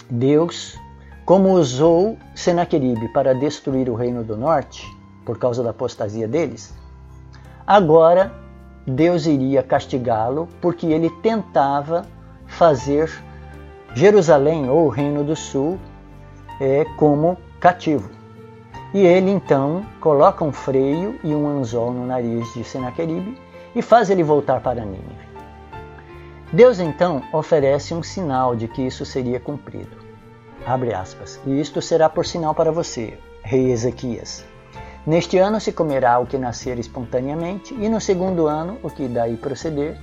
Deus, 0.10 0.80
como 1.26 1.52
usou 1.52 2.18
Senaqueribe 2.34 3.10
para 3.10 3.36
destruir 3.36 3.90
o 3.90 3.96
reino 3.96 4.24
do 4.24 4.38
norte, 4.38 4.88
por 5.30 5.38
causa 5.38 5.62
da 5.62 5.70
apostasia 5.70 6.28
deles, 6.28 6.74
agora 7.68 8.34
Deus 8.84 9.28
iria 9.28 9.62
castigá-lo 9.62 10.50
porque 10.60 10.88
ele 10.88 11.08
tentava 11.22 12.08
fazer 12.48 13.12
Jerusalém 13.94 14.68
ou 14.68 14.88
o 14.88 14.90
Reino 14.90 15.24
do 15.24 15.36
Sul 15.36 15.78
é, 16.60 16.84
como 16.98 17.38
cativo. 17.60 18.10
E 18.92 19.06
ele 19.06 19.30
então 19.30 19.86
coloca 20.02 20.44
um 20.44 20.52
freio 20.52 21.20
e 21.24 21.36
um 21.36 21.48
anzol 21.48 21.94
no 21.94 22.08
nariz 22.08 22.52
de 22.56 22.64
Senaqueribe 22.64 23.40
e 23.76 23.84
faz 23.84 24.10
ele 24.10 24.24
voltar 24.24 24.60
para 24.62 24.84
Nínive. 24.84 25.30
Deus 26.52 26.80
então 26.80 27.22
oferece 27.32 27.94
um 27.94 28.02
sinal 28.02 28.56
de 28.56 28.68
que 28.68 28.82
isso 28.82 29.06
seria 29.06 29.40
cumprido. 29.40 29.96
Abre 30.66 30.92
aspas. 30.92 31.40
E 31.46 31.62
isto 31.62 31.84
será 31.84 32.10
por 32.10 32.26
sinal 32.26 32.56
para 32.56 32.72
você, 32.72 33.20
rei 33.44 33.72
Ezequias. 33.72 34.44
Neste 35.10 35.40
ano 35.40 35.60
se 35.60 35.72
comerá 35.72 36.20
o 36.20 36.28
que 36.28 36.38
nascer 36.38 36.78
espontaneamente, 36.78 37.74
e 37.74 37.90
no 37.90 38.00
segundo 38.00 38.46
ano 38.46 38.78
o 38.84 38.92
que 38.92 39.08
daí 39.08 39.36
proceder. 39.38 39.98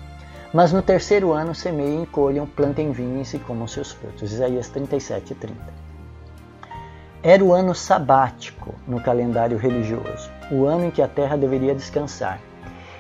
Mas 0.53 0.73
no 0.73 0.83
terceiro 0.83 1.33
ano 1.33 1.55
semeiem, 1.55 2.05
colham, 2.07 2.45
plantem 2.45 2.91
vinhos 2.91 3.33
e 3.33 3.39
comam 3.39 3.69
seus 3.69 3.93
frutos. 3.93 4.33
Isaías 4.33 4.69
37, 4.69 5.33
30. 5.37 5.57
Era 7.23 7.45
o 7.45 7.53
ano 7.53 7.73
sabático 7.73 8.75
no 8.85 9.01
calendário 9.01 9.57
religioso, 9.57 10.29
o 10.51 10.67
ano 10.67 10.87
em 10.87 10.91
que 10.91 11.01
a 11.01 11.07
terra 11.07 11.37
deveria 11.37 11.73
descansar, 11.73 12.41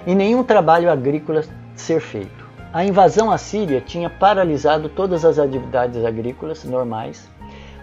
e 0.07 0.14
nenhum 0.14 0.45
trabalho 0.45 0.88
agrícola 0.88 1.42
ser 1.75 2.01
feito. 2.01 2.47
A 2.73 2.85
invasão 2.85 3.33
assíria 3.33 3.81
tinha 3.81 4.09
paralisado 4.09 4.88
todas 4.88 5.25
as 5.25 5.40
atividades 5.40 6.05
agrícolas 6.05 6.62
normais 6.62 7.29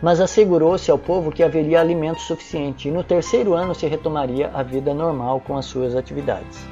mas 0.04 0.20
assegurou-se 0.20 0.92
ao 0.92 0.98
povo 0.98 1.32
que 1.32 1.42
haveria 1.42 1.80
alimento 1.80 2.20
suficiente 2.20 2.90
e 2.90 2.92
no 2.92 3.06
terceiro 3.06 3.54
ano 3.54 3.74
se 3.74 3.88
retomaria 3.88 4.52
a 4.54 4.62
vida 4.62 4.94
normal 4.94 5.40
com 5.40 5.56
as 5.58 5.66
suas 5.66 5.96
atividades. 5.96 6.68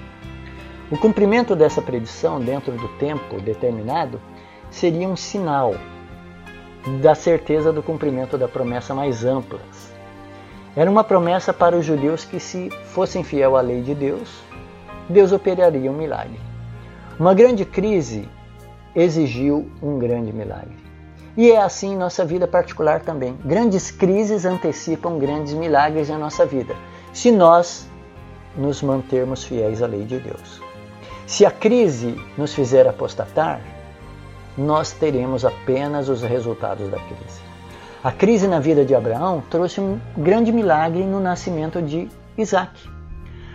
O 0.91 0.97
cumprimento 0.97 1.55
dessa 1.55 1.81
predição 1.81 2.41
dentro 2.41 2.73
do 2.73 2.89
tempo 2.97 3.39
determinado 3.39 4.19
seria 4.69 5.07
um 5.07 5.15
sinal 5.15 5.75
da 7.01 7.15
certeza 7.15 7.71
do 7.71 7.81
cumprimento 7.81 8.37
da 8.37 8.49
promessa 8.49 8.93
mais 8.93 9.23
ampla. 9.23 9.61
Era 10.75 10.91
uma 10.91 11.03
promessa 11.03 11.53
para 11.53 11.77
os 11.77 11.85
judeus 11.85 12.25
que, 12.25 12.37
se 12.37 12.69
fossem 12.87 13.23
fiel 13.23 13.55
à 13.55 13.61
lei 13.61 13.81
de 13.81 13.95
Deus, 13.95 14.43
Deus 15.07 15.31
operaria 15.31 15.89
um 15.89 15.95
milagre. 15.95 16.39
Uma 17.17 17.33
grande 17.33 17.63
crise 17.63 18.27
exigiu 18.93 19.71
um 19.81 19.97
grande 19.97 20.33
milagre. 20.33 20.80
E 21.37 21.51
é 21.51 21.61
assim 21.61 21.93
em 21.93 21.97
nossa 21.97 22.25
vida 22.25 22.47
particular 22.47 23.01
também. 23.01 23.37
Grandes 23.45 23.89
crises 23.89 24.45
antecipam 24.45 25.17
grandes 25.17 25.53
milagres 25.53 26.09
na 26.09 26.17
nossa 26.17 26.45
vida, 26.45 26.75
se 27.13 27.31
nós 27.31 27.87
nos 28.55 28.81
mantermos 28.81 29.43
fiéis 29.43 29.81
à 29.81 29.87
lei 29.87 30.03
de 30.03 30.19
Deus. 30.19 30.61
Se 31.25 31.45
a 31.45 31.51
crise 31.51 32.15
nos 32.37 32.53
fizer 32.53 32.85
apostatar, 32.87 33.61
nós 34.57 34.91
teremos 34.91 35.45
apenas 35.45 36.09
os 36.09 36.21
resultados 36.21 36.89
da 36.89 36.97
crise. 36.97 37.39
A 38.03 38.11
crise 38.11 38.47
na 38.47 38.59
vida 38.59 38.83
de 38.83 38.93
Abraão 38.93 39.41
trouxe 39.49 39.79
um 39.79 39.99
grande 40.17 40.51
milagre 40.51 41.03
no 41.03 41.19
nascimento 41.19 41.81
de 41.81 42.09
Isaac. 42.37 42.89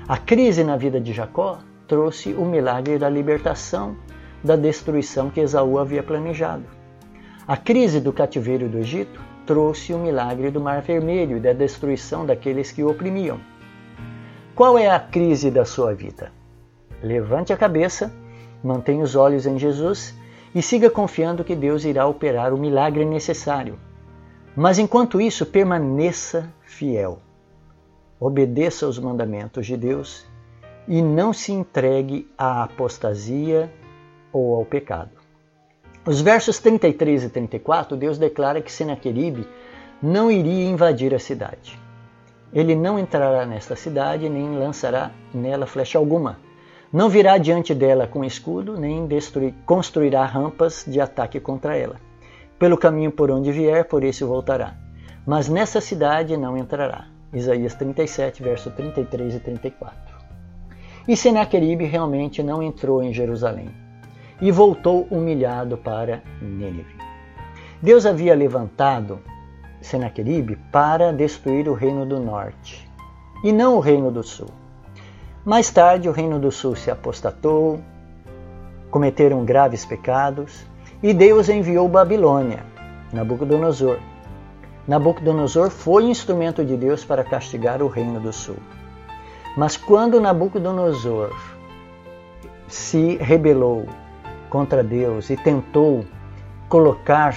A 0.08 0.16
crise 0.16 0.64
na 0.64 0.76
vida 0.76 1.00
de 1.00 1.12
Jacó 1.12 1.58
trouxe 1.86 2.32
o 2.32 2.44
milagre 2.44 2.96
da 2.96 3.10
libertação 3.10 3.96
da 4.42 4.56
destruição 4.56 5.28
que 5.28 5.40
Esaú 5.40 5.78
havia 5.78 6.02
planejado. 6.02 6.75
A 7.48 7.56
crise 7.56 8.00
do 8.00 8.12
cativeiro 8.12 8.68
do 8.68 8.78
Egito 8.78 9.20
trouxe 9.46 9.94
o 9.94 9.98
milagre 10.00 10.50
do 10.50 10.60
Mar 10.60 10.82
Vermelho 10.82 11.36
e 11.36 11.40
da 11.40 11.52
destruição 11.52 12.26
daqueles 12.26 12.72
que 12.72 12.82
o 12.82 12.90
oprimiam. 12.90 13.38
Qual 14.52 14.76
é 14.76 14.90
a 14.90 14.98
crise 14.98 15.48
da 15.48 15.64
sua 15.64 15.94
vida? 15.94 16.32
Levante 17.00 17.52
a 17.52 17.56
cabeça, 17.56 18.12
mantenha 18.64 19.04
os 19.04 19.14
olhos 19.14 19.46
em 19.46 19.56
Jesus 19.60 20.12
e 20.52 20.60
siga 20.60 20.90
confiando 20.90 21.44
que 21.44 21.54
Deus 21.54 21.84
irá 21.84 22.04
operar 22.04 22.52
o 22.52 22.58
milagre 22.58 23.04
necessário. 23.04 23.78
Mas 24.56 24.80
enquanto 24.80 25.20
isso, 25.20 25.46
permaneça 25.46 26.52
fiel. 26.62 27.20
Obedeça 28.18 28.86
aos 28.86 28.98
mandamentos 28.98 29.66
de 29.66 29.76
Deus 29.76 30.26
e 30.88 31.00
não 31.00 31.32
se 31.32 31.52
entregue 31.52 32.28
à 32.36 32.64
apostasia 32.64 33.72
ou 34.32 34.56
ao 34.56 34.64
pecado. 34.64 35.15
Os 36.06 36.20
versos 36.20 36.60
33 36.60 37.24
e 37.24 37.28
34, 37.28 37.96
Deus 37.96 38.16
declara 38.16 38.62
que 38.62 38.70
Senaqueribe 38.70 39.44
não 40.00 40.30
iria 40.30 40.70
invadir 40.70 41.12
a 41.12 41.18
cidade. 41.18 41.76
Ele 42.52 42.76
não 42.76 42.96
entrará 42.96 43.44
nesta 43.44 43.74
cidade, 43.74 44.28
nem 44.28 44.56
lançará 44.56 45.10
nela 45.34 45.66
flecha 45.66 45.98
alguma. 45.98 46.38
Não 46.92 47.08
virá 47.08 47.36
diante 47.38 47.74
dela 47.74 48.06
com 48.06 48.24
escudo, 48.24 48.78
nem 48.78 49.04
destruir, 49.08 49.52
construirá 49.66 50.24
rampas 50.24 50.84
de 50.86 51.00
ataque 51.00 51.40
contra 51.40 51.76
ela. 51.76 51.96
Pelo 52.56 52.78
caminho 52.78 53.10
por 53.10 53.28
onde 53.28 53.50
vier, 53.50 53.84
por 53.86 54.04
esse 54.04 54.22
voltará. 54.22 54.76
Mas 55.26 55.48
nessa 55.48 55.80
cidade 55.80 56.36
não 56.36 56.56
entrará. 56.56 57.08
Isaías 57.32 57.74
37, 57.74 58.44
verso 58.44 58.70
33 58.70 59.34
e 59.34 59.40
34. 59.40 59.98
E 61.08 61.16
Senaqueribe 61.16 61.84
realmente 61.84 62.44
não 62.44 62.62
entrou 62.62 63.02
em 63.02 63.12
Jerusalém 63.12 63.85
e 64.40 64.50
voltou 64.50 65.06
humilhado 65.10 65.76
para 65.76 66.22
Nínive. 66.40 66.96
Deus 67.80 68.06
havia 68.06 68.34
levantado 68.34 69.20
Senaqueribe 69.80 70.56
para 70.72 71.12
destruir 71.12 71.68
o 71.68 71.74
reino 71.74 72.04
do 72.04 72.18
norte 72.18 72.90
e 73.44 73.52
não 73.52 73.76
o 73.76 73.80
reino 73.80 74.10
do 74.10 74.22
sul. 74.22 74.48
Mais 75.44 75.70
tarde, 75.70 76.08
o 76.08 76.12
reino 76.12 76.40
do 76.40 76.50
sul 76.50 76.74
se 76.74 76.90
apostatou, 76.90 77.80
cometeram 78.90 79.44
graves 79.44 79.84
pecados 79.84 80.66
e 81.02 81.14
Deus 81.14 81.48
enviou 81.48 81.88
Babilônia, 81.88 82.64
Nabucodonosor. 83.12 83.98
Nabucodonosor 84.88 85.70
foi 85.70 86.04
instrumento 86.04 86.64
de 86.64 86.76
Deus 86.76 87.04
para 87.04 87.22
castigar 87.22 87.82
o 87.82 87.88
reino 87.88 88.18
do 88.18 88.32
sul. 88.32 88.56
Mas 89.56 89.76
quando 89.76 90.20
Nabucodonosor 90.20 91.30
se 92.66 93.16
rebelou 93.16 93.86
contra 94.56 94.82
Deus 94.82 95.28
e 95.28 95.36
tentou 95.36 96.02
colocar 96.66 97.36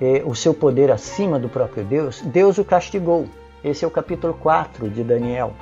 eh, 0.00 0.20
o 0.26 0.34
seu 0.34 0.52
poder 0.52 0.90
acima 0.90 1.38
do 1.38 1.48
próprio 1.48 1.84
Deus, 1.84 2.20
Deus 2.22 2.58
o 2.58 2.64
castigou. 2.64 3.28
Esse 3.62 3.84
é 3.84 3.88
o 3.88 3.90
capítulo 3.90 4.34
4 4.34 4.90
de 4.90 5.04
Daniel. 5.04 5.52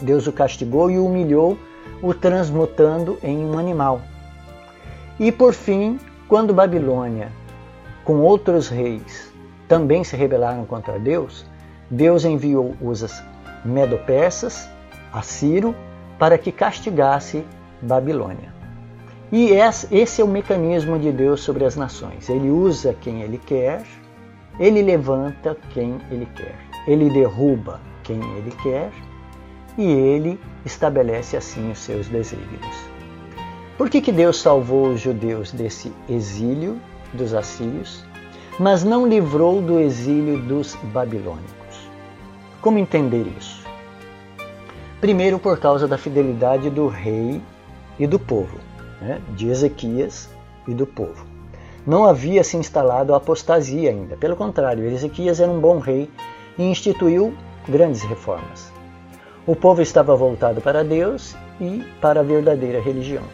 Deus 0.00 0.28
o 0.28 0.32
castigou 0.32 0.88
e 0.88 1.00
o 1.00 1.06
humilhou, 1.06 1.58
o 2.00 2.14
transmutando 2.14 3.18
em 3.24 3.44
um 3.44 3.58
animal. 3.58 4.02
E 5.18 5.32
por 5.32 5.52
fim, 5.52 5.98
quando 6.28 6.54
Babilônia, 6.54 7.32
com 8.04 8.20
outros 8.20 8.68
reis, 8.68 9.32
também 9.66 10.04
se 10.04 10.14
rebelaram 10.14 10.64
contra 10.64 10.96
Deus, 10.96 11.44
Deus 11.90 12.24
enviou 12.24 12.76
os 12.80 13.20
medo-persas, 13.64 14.70
Assiro, 15.12 15.74
para 16.20 16.38
que 16.38 16.52
castigasse 16.52 17.44
Babilônia. 17.82 18.53
E 19.32 19.50
esse 19.90 20.20
é 20.20 20.24
o 20.24 20.28
mecanismo 20.28 20.98
de 20.98 21.10
Deus 21.10 21.40
sobre 21.40 21.64
as 21.64 21.76
nações. 21.76 22.28
Ele 22.28 22.50
usa 22.50 22.94
quem 23.00 23.22
ele 23.22 23.38
quer, 23.38 23.82
ele 24.58 24.82
levanta 24.82 25.56
quem 25.70 25.98
ele 26.10 26.26
quer, 26.36 26.56
ele 26.86 27.10
derruba 27.10 27.80
quem 28.02 28.20
ele 28.36 28.52
quer 28.62 28.90
e 29.76 29.84
ele 29.84 30.38
estabelece 30.64 31.36
assim 31.36 31.70
os 31.70 31.78
seus 31.78 32.06
desígnios. 32.08 32.94
Por 33.76 33.90
que, 33.90 34.00
que 34.00 34.12
Deus 34.12 34.40
salvou 34.40 34.88
os 34.88 35.00
judeus 35.00 35.50
desse 35.50 35.92
exílio 36.08 36.78
dos 37.12 37.34
assírios, 37.34 38.04
mas 38.60 38.84
não 38.84 39.06
livrou 39.06 39.60
do 39.60 39.80
exílio 39.80 40.38
dos 40.38 40.76
babilônicos? 40.92 41.88
Como 42.60 42.78
entender 42.78 43.26
isso? 43.36 43.64
Primeiro, 45.00 45.40
por 45.40 45.58
causa 45.58 45.88
da 45.88 45.98
fidelidade 45.98 46.70
do 46.70 46.86
rei 46.86 47.42
e 47.98 48.06
do 48.06 48.18
povo 48.18 48.73
né, 49.04 49.20
de 49.36 49.48
Ezequias 49.48 50.28
e 50.66 50.72
do 50.72 50.86
povo. 50.86 51.26
Não 51.86 52.06
havia 52.06 52.42
se 52.42 52.56
instalado 52.56 53.12
a 53.12 53.18
apostasia 53.18 53.90
ainda. 53.90 54.16
Pelo 54.16 54.34
contrário, 54.34 54.86
Ezequias 54.86 55.38
era 55.38 55.52
um 55.52 55.60
bom 55.60 55.78
rei 55.78 56.10
e 56.58 56.64
instituiu 56.64 57.34
grandes 57.68 58.02
reformas. 58.02 58.72
O 59.46 59.54
povo 59.54 59.82
estava 59.82 60.16
voltado 60.16 60.62
para 60.62 60.82
Deus 60.82 61.36
e 61.60 61.84
para 62.00 62.20
a 62.20 62.22
verdadeira 62.22 62.80
religião. 62.80 63.24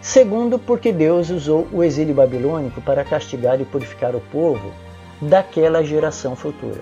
Segundo, 0.00 0.58
porque 0.58 0.92
Deus 0.92 1.30
usou 1.30 1.66
o 1.72 1.82
exílio 1.82 2.14
babilônico 2.14 2.80
para 2.80 3.04
castigar 3.04 3.60
e 3.60 3.64
purificar 3.64 4.14
o 4.14 4.20
povo 4.20 4.72
daquela 5.20 5.82
geração 5.82 6.36
futura. 6.36 6.80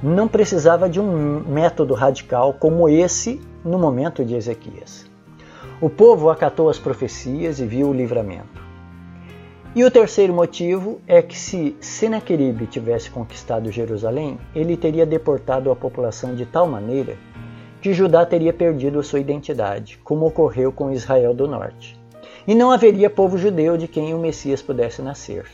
Não 0.00 0.28
precisava 0.28 0.88
de 0.88 1.00
um 1.00 1.40
método 1.40 1.94
radical 1.94 2.52
como 2.52 2.88
esse 2.88 3.40
no 3.64 3.78
momento 3.78 4.24
de 4.24 4.36
Ezequias. 4.36 5.07
O 5.80 5.88
povo 5.88 6.28
acatou 6.28 6.68
as 6.68 6.76
profecias 6.76 7.60
e 7.60 7.64
viu 7.64 7.88
o 7.88 7.92
livramento. 7.92 8.66
E 9.76 9.84
o 9.84 9.90
terceiro 9.92 10.34
motivo 10.34 11.00
é 11.06 11.22
que 11.22 11.38
se 11.38 11.76
Senaqueribe 11.80 12.66
tivesse 12.66 13.08
conquistado 13.08 13.70
Jerusalém, 13.70 14.40
ele 14.52 14.76
teria 14.76 15.06
deportado 15.06 15.70
a 15.70 15.76
população 15.76 16.34
de 16.34 16.44
tal 16.44 16.66
maneira 16.66 17.16
que 17.80 17.92
Judá 17.92 18.26
teria 18.26 18.52
perdido 18.52 18.98
a 18.98 19.04
sua 19.04 19.20
identidade, 19.20 19.98
como 20.02 20.26
ocorreu 20.26 20.72
com 20.72 20.90
Israel 20.90 21.32
do 21.32 21.46
Norte. 21.46 21.96
E 22.44 22.56
não 22.56 22.72
haveria 22.72 23.08
povo 23.08 23.38
judeu 23.38 23.76
de 23.76 23.86
quem 23.86 24.12
o 24.12 24.18
Messias 24.18 24.60
pudesse 24.60 25.00
nascer. 25.00 25.46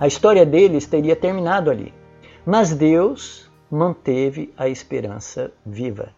A 0.00 0.08
história 0.08 0.44
deles 0.44 0.86
teria 0.86 1.14
terminado 1.14 1.70
ali, 1.70 1.94
mas 2.44 2.74
Deus 2.74 3.48
manteve 3.70 4.52
a 4.56 4.68
esperança 4.68 5.52
viva. 5.64 6.08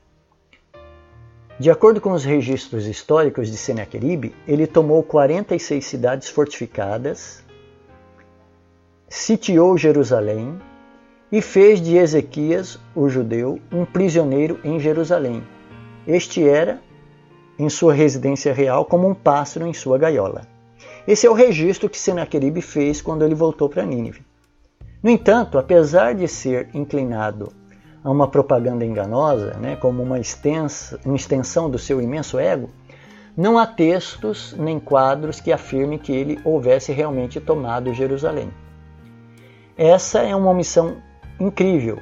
De 1.60 1.72
acordo 1.72 2.00
com 2.00 2.12
os 2.12 2.24
registros 2.24 2.86
históricos 2.86 3.50
de 3.50 3.56
Senaqueribe, 3.56 4.32
ele 4.46 4.64
tomou 4.64 5.02
46 5.02 5.84
cidades 5.84 6.28
fortificadas, 6.28 7.44
sitiou 9.08 9.76
Jerusalém 9.76 10.56
e 11.32 11.42
fez 11.42 11.80
de 11.80 11.96
Ezequias, 11.96 12.78
o 12.94 13.08
judeu, 13.08 13.58
um 13.72 13.84
prisioneiro 13.84 14.60
em 14.62 14.78
Jerusalém. 14.78 15.42
Este 16.06 16.48
era, 16.48 16.80
em 17.58 17.68
sua 17.68 17.92
residência 17.92 18.52
real, 18.54 18.84
como 18.84 19.08
um 19.08 19.14
pássaro 19.14 19.66
em 19.66 19.74
sua 19.74 19.98
gaiola. 19.98 20.42
Esse 21.08 21.26
é 21.26 21.30
o 21.30 21.34
registro 21.34 21.90
que 21.90 21.98
Senaqueribe 21.98 22.62
fez 22.62 23.02
quando 23.02 23.24
ele 23.24 23.34
voltou 23.34 23.68
para 23.68 23.84
Nínive. 23.84 24.24
No 25.02 25.10
entanto, 25.10 25.58
apesar 25.58 26.14
de 26.14 26.28
ser 26.28 26.68
inclinado 26.72 27.52
a 28.08 28.10
uma 28.10 28.26
propaganda 28.26 28.86
enganosa, 28.86 29.52
né, 29.60 29.76
como 29.76 30.02
uma, 30.02 30.18
extensa, 30.18 30.98
uma 31.04 31.14
extensão 31.14 31.68
do 31.68 31.78
seu 31.78 32.00
imenso 32.00 32.38
ego, 32.38 32.70
não 33.36 33.58
há 33.58 33.66
textos 33.66 34.54
nem 34.58 34.80
quadros 34.80 35.42
que 35.42 35.52
afirmem 35.52 35.98
que 35.98 36.10
ele 36.10 36.40
houvesse 36.42 36.90
realmente 36.90 37.38
tomado 37.38 37.92
Jerusalém. 37.92 38.50
Essa 39.76 40.20
é 40.20 40.34
uma 40.34 40.50
omissão 40.50 40.96
incrível, 41.38 41.98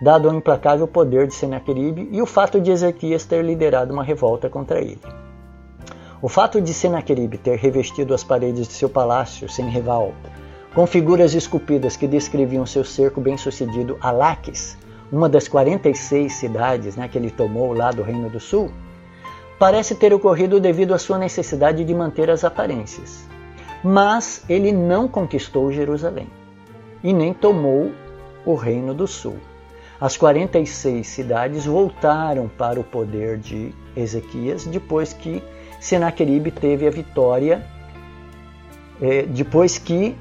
dado 0.00 0.30
o 0.30 0.34
implacável 0.34 0.88
poder 0.88 1.26
de 1.26 1.34
Senaqueribe 1.34 2.08
e 2.10 2.22
o 2.22 2.26
fato 2.26 2.58
de 2.58 2.70
Ezequias 2.70 3.26
ter 3.26 3.44
liderado 3.44 3.92
uma 3.92 4.02
revolta 4.02 4.48
contra 4.48 4.80
ele. 4.80 5.02
O 6.22 6.30
fato 6.30 6.62
de 6.62 6.72
Senaqueribe 6.72 7.36
ter 7.36 7.58
revestido 7.58 8.14
as 8.14 8.24
paredes 8.24 8.66
de 8.66 8.72
seu 8.72 8.88
palácio 8.88 9.50
sem 9.50 9.68
rival 9.68 10.14
com 10.74 10.86
figuras 10.86 11.34
esculpidas 11.34 11.94
que 11.94 12.08
descreviam 12.08 12.64
seu 12.64 12.82
cerco 12.82 13.20
bem-sucedido 13.20 13.98
a 14.00 14.10
Laques 14.10 14.78
uma 15.12 15.28
das 15.28 15.46
46 15.46 16.32
cidades 16.32 16.96
né, 16.96 17.06
que 17.06 17.18
ele 17.18 17.30
tomou 17.30 17.74
lá 17.74 17.90
do 17.92 18.02
Reino 18.02 18.30
do 18.30 18.40
Sul, 18.40 18.72
parece 19.58 19.94
ter 19.94 20.14
ocorrido 20.14 20.58
devido 20.58 20.94
à 20.94 20.98
sua 20.98 21.18
necessidade 21.18 21.84
de 21.84 21.94
manter 21.94 22.30
as 22.30 22.44
aparências. 22.44 23.28
Mas 23.84 24.42
ele 24.48 24.72
não 24.72 25.06
conquistou 25.06 25.70
Jerusalém 25.70 26.28
e 27.04 27.12
nem 27.12 27.34
tomou 27.34 27.92
o 28.46 28.54
Reino 28.54 28.94
do 28.94 29.06
Sul. 29.06 29.36
As 30.00 30.16
46 30.16 31.06
cidades 31.06 31.66
voltaram 31.66 32.48
para 32.48 32.80
o 32.80 32.84
poder 32.84 33.36
de 33.38 33.72
Ezequias 33.94 34.64
depois 34.64 35.12
que 35.12 35.42
Senaqueribe 35.78 36.50
teve 36.50 36.86
a 36.86 36.90
vitória, 36.90 37.64
eh, 39.00 39.26
depois 39.28 39.78
que 39.78 40.16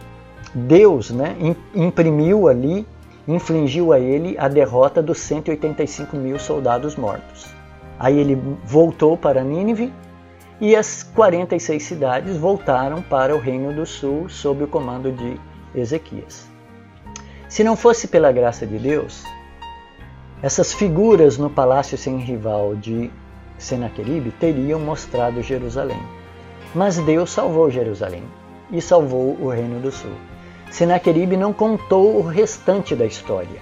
Deus 0.53 1.11
né, 1.11 1.35
imprimiu 1.73 2.47
ali 2.47 2.85
infligiu 3.27 3.93
a 3.93 3.99
ele 3.99 4.35
a 4.37 4.47
derrota 4.47 5.01
dos 5.01 5.19
185 5.19 6.15
mil 6.17 6.39
soldados 6.39 6.95
mortos. 6.95 7.47
Aí 7.99 8.17
ele 8.19 8.35
voltou 8.63 9.15
para 9.15 9.43
Nínive 9.43 9.93
e 10.59 10.75
as 10.75 11.03
46 11.03 11.83
cidades 11.83 12.37
voltaram 12.37 13.01
para 13.01 13.35
o 13.35 13.39
Reino 13.39 13.73
do 13.73 13.85
Sul 13.85 14.27
sob 14.29 14.63
o 14.63 14.67
comando 14.67 15.11
de 15.11 15.39
Ezequias. 15.73 16.49
Se 17.47 17.63
não 17.63 17.75
fosse 17.75 18.07
pela 18.07 18.31
graça 18.31 18.65
de 18.65 18.77
Deus, 18.77 19.23
essas 20.41 20.73
figuras 20.73 21.37
no 21.37 21.49
palácio 21.49 21.97
sem 21.97 22.17
rival 22.17 22.75
de 22.75 23.11
Senaqueribe 23.57 24.31
teriam 24.31 24.79
mostrado 24.79 25.43
Jerusalém. 25.43 26.01
Mas 26.73 26.97
Deus 26.97 27.29
salvou 27.29 27.69
Jerusalém 27.69 28.23
e 28.71 28.81
salvou 28.81 29.37
o 29.39 29.49
Reino 29.49 29.79
do 29.79 29.91
Sul. 29.91 30.15
Senaqueribe 30.71 31.35
não 31.35 31.51
contou 31.51 32.15
o 32.15 32.21
restante 32.21 32.95
da 32.95 33.05
história, 33.05 33.59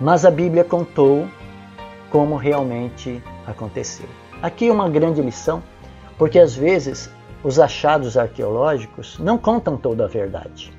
mas 0.00 0.24
a 0.24 0.30
Bíblia 0.30 0.64
contou 0.64 1.28
como 2.10 2.36
realmente 2.36 3.22
aconteceu. 3.46 4.06
Aqui 4.40 4.70
uma 4.70 4.88
grande 4.88 5.20
lição, 5.20 5.62
porque 6.16 6.38
às 6.38 6.54
vezes 6.54 7.10
os 7.44 7.60
achados 7.60 8.16
arqueológicos 8.16 9.18
não 9.18 9.36
contam 9.36 9.76
toda 9.76 10.06
a 10.06 10.08
verdade. 10.08 10.72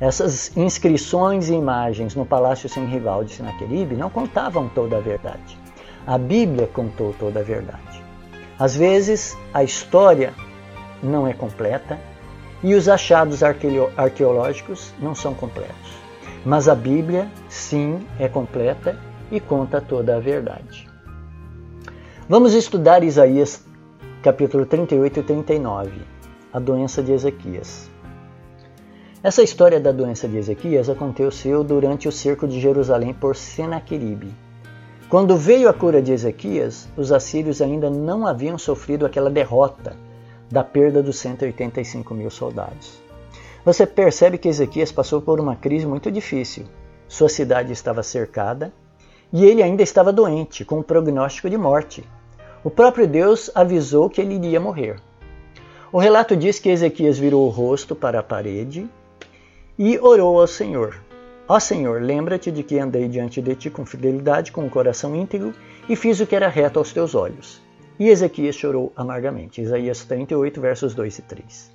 Essas 0.00 0.56
inscrições 0.56 1.50
e 1.50 1.54
imagens 1.54 2.14
no 2.14 2.24
Palácio 2.24 2.66
Sem 2.66 2.86
Rival 2.86 3.24
de 3.24 3.34
Senaqueribe 3.34 3.94
não 3.94 4.08
contavam 4.08 4.70
toda 4.70 4.96
a 4.96 5.00
verdade. 5.00 5.58
A 6.06 6.16
Bíblia 6.16 6.66
contou 6.66 7.14
toda 7.18 7.40
a 7.40 7.42
verdade. 7.42 8.02
Às 8.58 8.74
vezes 8.74 9.36
a 9.52 9.62
história 9.62 10.32
não 11.02 11.26
é 11.28 11.34
completa, 11.34 12.00
e 12.62 12.74
os 12.74 12.88
achados 12.88 13.42
arqueológicos 13.42 14.92
não 15.00 15.14
são 15.14 15.34
completos. 15.34 16.02
Mas 16.44 16.68
a 16.68 16.74
Bíblia, 16.74 17.28
sim, 17.48 18.06
é 18.18 18.28
completa 18.28 18.96
e 19.30 19.40
conta 19.40 19.80
toda 19.80 20.16
a 20.16 20.20
verdade. 20.20 20.88
Vamos 22.28 22.54
estudar 22.54 23.02
Isaías 23.02 23.64
capítulo 24.22 24.64
38 24.64 25.18
e 25.18 25.22
39, 25.24 25.90
a 26.52 26.58
doença 26.60 27.02
de 27.02 27.12
Ezequias. 27.12 27.90
Essa 29.20 29.42
história 29.42 29.80
da 29.80 29.90
doença 29.90 30.28
de 30.28 30.36
Ezequias 30.36 30.88
aconteceu 30.88 31.64
durante 31.64 32.06
o 32.08 32.12
cerco 32.12 32.46
de 32.46 32.60
Jerusalém 32.60 33.12
por 33.12 33.34
Senaqueribe. 33.34 34.32
Quando 35.08 35.36
veio 35.36 35.68
a 35.68 35.74
cura 35.74 36.00
de 36.00 36.12
Ezequias, 36.12 36.88
os 36.96 37.12
assírios 37.12 37.60
ainda 37.60 37.90
não 37.90 38.26
haviam 38.26 38.56
sofrido 38.56 39.04
aquela 39.04 39.30
derrota 39.30 39.96
da 40.52 40.62
perda 40.62 41.02
dos 41.02 41.16
185 41.16 42.12
mil 42.12 42.28
soldados. 42.28 43.00
Você 43.64 43.86
percebe 43.86 44.36
que 44.36 44.48
Ezequias 44.48 44.92
passou 44.92 45.22
por 45.22 45.40
uma 45.40 45.56
crise 45.56 45.86
muito 45.86 46.10
difícil. 46.10 46.66
Sua 47.08 47.30
cidade 47.30 47.72
estava 47.72 48.02
cercada 48.02 48.70
E 49.32 49.46
ele 49.46 49.62
ainda 49.62 49.82
estava 49.82 50.12
doente, 50.12 50.62
com 50.62 50.80
um 50.80 50.82
prognóstico 50.82 51.48
de 51.48 51.56
morte. 51.56 52.04
O 52.62 52.68
próprio 52.68 53.08
Deus 53.08 53.50
avisou 53.54 54.10
que 54.10 54.20
ele 54.20 54.34
iria 54.34 54.60
morrer. 54.60 54.96
O 55.90 55.98
relato 55.98 56.36
diz 56.36 56.58
que 56.58 56.68
Ezequias 56.68 57.18
virou 57.18 57.46
o 57.46 57.48
rosto 57.48 57.96
para 57.96 58.18
a 58.18 58.22
parede 58.22 58.86
e 59.78 59.98
orou 59.98 60.38
ao 60.38 60.46
Senhor. 60.46 61.02
Ó 61.48 61.58
Senhor, 61.58 62.02
lembra-te 62.02 62.50
de 62.50 62.62
que 62.62 62.78
andei 62.78 63.08
diante 63.08 63.40
de 63.40 63.54
ti 63.54 63.70
com 63.70 63.86
fidelidade, 63.86 64.52
com 64.52 64.66
o 64.66 64.70
coração 64.70 65.16
íntegro 65.16 65.54
e 65.88 65.96
fiz 65.96 66.20
o 66.20 66.26
que 66.26 66.36
era 66.36 66.48
reto 66.48 66.78
aos 66.78 66.92
teus 66.92 67.14
olhos. 67.14 67.61
E 68.02 68.08
Ezequias 68.08 68.56
chorou 68.56 68.92
amargamente. 68.96 69.60
Isaías 69.60 70.04
38, 70.04 70.60
versos 70.60 70.92
2 70.92 71.20
e 71.20 71.22
3. 71.22 71.70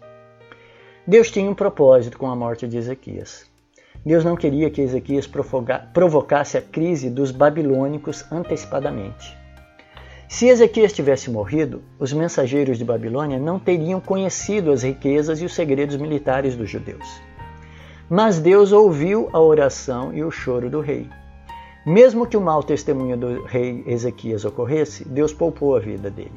Deus 1.07 1.31
tinha 1.31 1.49
um 1.49 1.55
propósito 1.55 2.17
com 2.17 2.29
a 2.29 2.35
morte 2.35 2.67
de 2.67 2.75
Ezequias. 2.75 3.45
Deus 4.05 4.25
não 4.25 4.35
queria 4.35 4.69
que 4.69 4.81
Ezequias 4.81 5.25
provocasse 5.93 6.57
a 6.57 6.61
crise 6.61 7.09
dos 7.09 7.31
babilônicos 7.31 8.29
antecipadamente. 8.29 9.37
Se 10.27 10.47
Ezequias 10.49 10.91
tivesse 10.91 11.31
morrido, 11.31 11.81
os 11.97 12.11
mensageiros 12.11 12.77
de 12.77 12.83
Babilônia 12.83 13.39
não 13.39 13.57
teriam 13.57 14.01
conhecido 14.01 14.73
as 14.73 14.83
riquezas 14.83 15.41
e 15.41 15.45
os 15.45 15.55
segredos 15.55 15.95
militares 15.95 16.57
dos 16.57 16.69
judeus. 16.69 17.07
Mas 18.09 18.37
Deus 18.37 18.73
ouviu 18.73 19.29
a 19.31 19.39
oração 19.39 20.13
e 20.13 20.21
o 20.25 20.29
choro 20.29 20.69
do 20.69 20.81
rei. 20.81 21.07
Mesmo 21.87 22.27
que 22.27 22.35
o 22.35 22.41
mau 22.41 22.61
testemunho 22.61 23.15
do 23.15 23.43
rei 23.43 23.81
Ezequias 23.87 24.43
ocorresse, 24.43 25.07
Deus 25.07 25.31
poupou 25.31 25.73
a 25.73 25.79
vida 25.79 26.09
dele. 26.09 26.33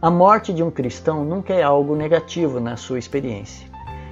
A 0.00 0.10
morte 0.10 0.52
de 0.52 0.64
um 0.64 0.70
cristão 0.70 1.24
nunca 1.24 1.54
é 1.54 1.62
algo 1.62 1.94
negativo 1.94 2.58
na 2.58 2.76
sua 2.76 2.98
experiência. 2.98 3.68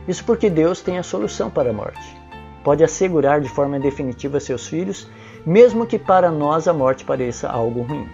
Isso 0.07 0.25
porque 0.25 0.49
Deus 0.49 0.83
tem 0.83 0.99
a 0.99 1.03
solução 1.03 1.51
para 1.51 1.71
a 1.71 1.73
morte. 1.73 2.16
Pode 2.62 2.85
assegurar 2.85 3.40
de 3.40 3.49
forma 3.49 3.81
definitiva 3.81 4.38
seus 4.38 4.69
filhos, 4.69 5.09
mesmo 5.45 5.85
que 5.85 5.99
para 5.99 6.31
nós 6.31 6.69
a 6.69 6.73
morte 6.73 7.05
pareça 7.05 7.49
algo 7.49 7.83
ruim. 7.83 8.07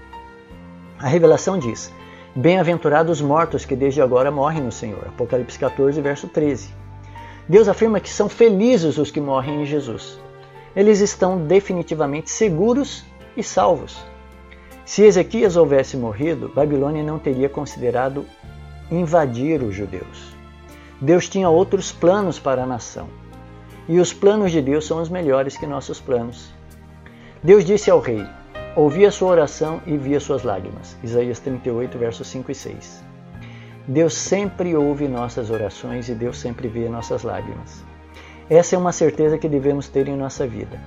A 0.98 1.08
revelação 1.08 1.58
diz: 1.58 1.92
Bem-aventurados 2.34 3.20
os 3.20 3.26
mortos 3.26 3.66
que 3.66 3.76
desde 3.76 4.00
agora 4.00 4.30
morrem 4.30 4.62
no 4.62 4.72
Senhor. 4.72 5.08
Apocalipse 5.08 5.58
14, 5.58 6.00
verso 6.00 6.28
13. 6.28 6.70
Deus 7.46 7.68
afirma 7.68 8.00
que 8.00 8.08
são 8.08 8.26
felizes 8.26 8.96
os 8.96 9.10
que 9.10 9.20
morrem 9.20 9.60
em 9.60 9.66
Jesus. 9.66 10.18
Eles 10.76 11.00
estão 11.00 11.38
definitivamente 11.38 12.30
seguros 12.30 13.02
e 13.34 13.42
salvos. 13.42 13.96
Se 14.84 15.02
Ezequias 15.02 15.56
houvesse 15.56 15.96
morrido, 15.96 16.52
Babilônia 16.54 17.02
não 17.02 17.18
teria 17.18 17.48
considerado 17.48 18.26
invadir 18.90 19.62
os 19.62 19.74
judeus. 19.74 20.36
Deus 21.00 21.30
tinha 21.30 21.48
outros 21.48 21.92
planos 21.92 22.38
para 22.38 22.62
a 22.62 22.66
nação. 22.66 23.08
E 23.88 23.98
os 23.98 24.12
planos 24.12 24.52
de 24.52 24.60
Deus 24.60 24.86
são 24.86 25.00
os 25.00 25.08
melhores 25.08 25.56
que 25.56 25.66
nossos 25.66 25.98
planos. 25.98 26.52
Deus 27.42 27.64
disse 27.64 27.90
ao 27.90 27.98
rei: 27.98 28.22
Ouvi 28.76 29.06
a 29.06 29.10
sua 29.10 29.30
oração 29.30 29.80
e 29.86 29.96
vi 29.96 30.14
as 30.14 30.24
suas 30.24 30.42
lágrimas. 30.42 30.94
Isaías 31.02 31.38
38, 31.38 31.96
versos 31.96 32.28
5 32.28 32.50
e 32.50 32.54
6. 32.54 33.04
Deus 33.88 34.12
sempre 34.12 34.76
ouve 34.76 35.08
nossas 35.08 35.48
orações 35.48 36.10
e 36.10 36.14
Deus 36.14 36.38
sempre 36.38 36.68
vê 36.68 36.86
nossas 36.86 37.22
lágrimas. 37.22 37.82
Essa 38.48 38.76
é 38.76 38.78
uma 38.78 38.92
certeza 38.92 39.38
que 39.38 39.48
devemos 39.48 39.88
ter 39.88 40.06
em 40.08 40.16
nossa 40.16 40.46
vida. 40.46 40.80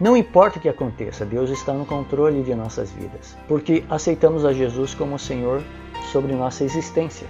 Não 0.00 0.16
importa 0.16 0.58
o 0.58 0.60
que 0.60 0.68
aconteça, 0.68 1.24
Deus 1.24 1.50
está 1.50 1.72
no 1.72 1.86
controle 1.86 2.42
de 2.42 2.54
nossas 2.54 2.90
vidas, 2.90 3.36
porque 3.48 3.84
aceitamos 3.88 4.44
a 4.44 4.52
Jesus 4.52 4.94
como 4.94 5.18
Senhor 5.18 5.62
sobre 6.12 6.34
nossa 6.34 6.64
existência. 6.64 7.26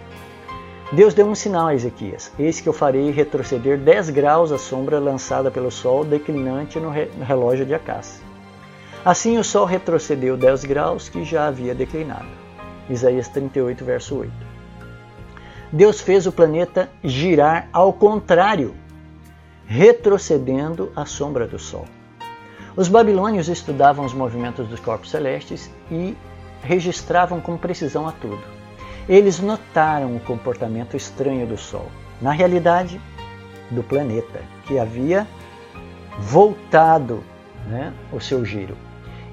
Deus 0.92 1.14
deu 1.14 1.26
um 1.26 1.34
sinal 1.34 1.68
a 1.68 1.74
Ezequias: 1.74 2.32
Eis 2.38 2.60
que 2.60 2.68
eu 2.68 2.72
farei 2.72 3.10
retroceder 3.10 3.78
10 3.78 4.10
graus 4.10 4.50
a 4.50 4.58
sombra 4.58 4.98
lançada 4.98 5.50
pelo 5.50 5.70
sol 5.70 6.04
declinante 6.04 6.78
no 6.80 6.90
relógio 6.90 7.66
de 7.66 7.74
Acás. 7.74 8.22
Assim 9.04 9.38
o 9.38 9.44
sol 9.44 9.64
retrocedeu 9.64 10.36
10 10.36 10.64
graus 10.64 11.08
que 11.08 11.22
já 11.22 11.46
havia 11.46 11.74
declinado. 11.74 12.28
Isaías 12.88 13.28
38, 13.28 13.84
verso 13.84 14.16
8. 14.18 14.32
Deus 15.72 16.00
fez 16.00 16.26
o 16.26 16.32
planeta 16.32 16.88
girar 17.02 17.68
ao 17.72 17.92
contrário, 17.92 18.74
retrocedendo 19.66 20.92
à 20.94 21.04
sombra 21.04 21.46
do 21.46 21.58
sol. 21.58 21.86
Os 22.76 22.88
babilônios 22.88 23.48
estudavam 23.48 24.04
os 24.04 24.12
movimentos 24.12 24.68
dos 24.68 24.80
corpos 24.80 25.10
celestes 25.10 25.70
e 25.90 26.16
registravam 26.62 27.40
com 27.40 27.56
precisão 27.56 28.06
a 28.06 28.12
tudo. 28.12 28.42
Eles 29.08 29.40
notaram 29.40 30.16
o 30.16 30.20
comportamento 30.20 30.96
estranho 30.96 31.46
do 31.46 31.56
Sol, 31.56 31.86
na 32.20 32.32
realidade, 32.32 33.00
do 33.70 33.82
planeta, 33.82 34.42
que 34.66 34.78
havia 34.78 35.26
voltado 36.18 37.22
né, 37.66 37.92
o 38.12 38.20
seu 38.20 38.44
giro 38.44 38.76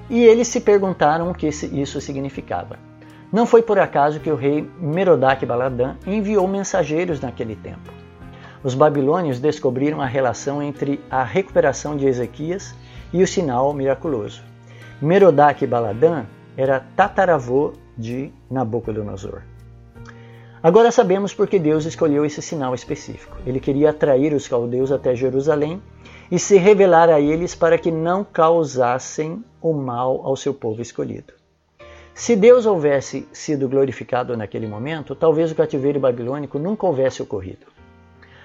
e 0.08 0.22
eles 0.22 0.48
se 0.48 0.60
perguntaram 0.60 1.30
o 1.30 1.34
que 1.34 1.48
isso 1.48 2.00
significava. 2.00 2.78
Não 3.32 3.46
foi 3.46 3.62
por 3.62 3.78
acaso 3.78 4.20
que 4.20 4.30
o 4.30 4.36
rei 4.36 4.68
Merodach 4.78 5.44
Baladã 5.44 5.96
enviou 6.06 6.46
mensageiros 6.46 7.20
naquele 7.20 7.56
tempo. 7.56 7.90
Os 8.64 8.74
babilônios 8.74 9.38
descobriram 9.38 10.00
a 10.00 10.06
relação 10.06 10.62
entre 10.62 10.98
a 11.10 11.22
recuperação 11.22 11.98
de 11.98 12.06
Ezequias 12.06 12.74
e 13.12 13.22
o 13.22 13.26
sinal 13.26 13.74
miraculoso. 13.74 14.42
Merodach 15.02 15.66
Baladã 15.66 16.24
era 16.56 16.80
tataravô 16.96 17.74
de 17.94 18.32
Nabucodonosor. 18.50 19.42
Agora 20.62 20.90
sabemos 20.90 21.34
por 21.34 21.46
que 21.46 21.58
Deus 21.58 21.84
escolheu 21.84 22.24
esse 22.24 22.40
sinal 22.40 22.74
específico. 22.74 23.36
Ele 23.46 23.60
queria 23.60 23.90
atrair 23.90 24.32
os 24.32 24.48
caldeus 24.48 24.90
até 24.90 25.14
Jerusalém 25.14 25.82
e 26.30 26.38
se 26.38 26.56
revelar 26.56 27.10
a 27.10 27.20
eles 27.20 27.54
para 27.54 27.76
que 27.76 27.90
não 27.90 28.24
causassem 28.24 29.44
o 29.60 29.74
mal 29.74 30.22
ao 30.24 30.36
seu 30.36 30.54
povo 30.54 30.80
escolhido. 30.80 31.34
Se 32.14 32.34
Deus 32.34 32.64
houvesse 32.64 33.28
sido 33.30 33.68
glorificado 33.68 34.34
naquele 34.38 34.66
momento, 34.66 35.14
talvez 35.14 35.52
o 35.52 35.54
cativeiro 35.54 36.00
babilônico 36.00 36.58
nunca 36.58 36.86
houvesse 36.86 37.20
ocorrido. 37.20 37.73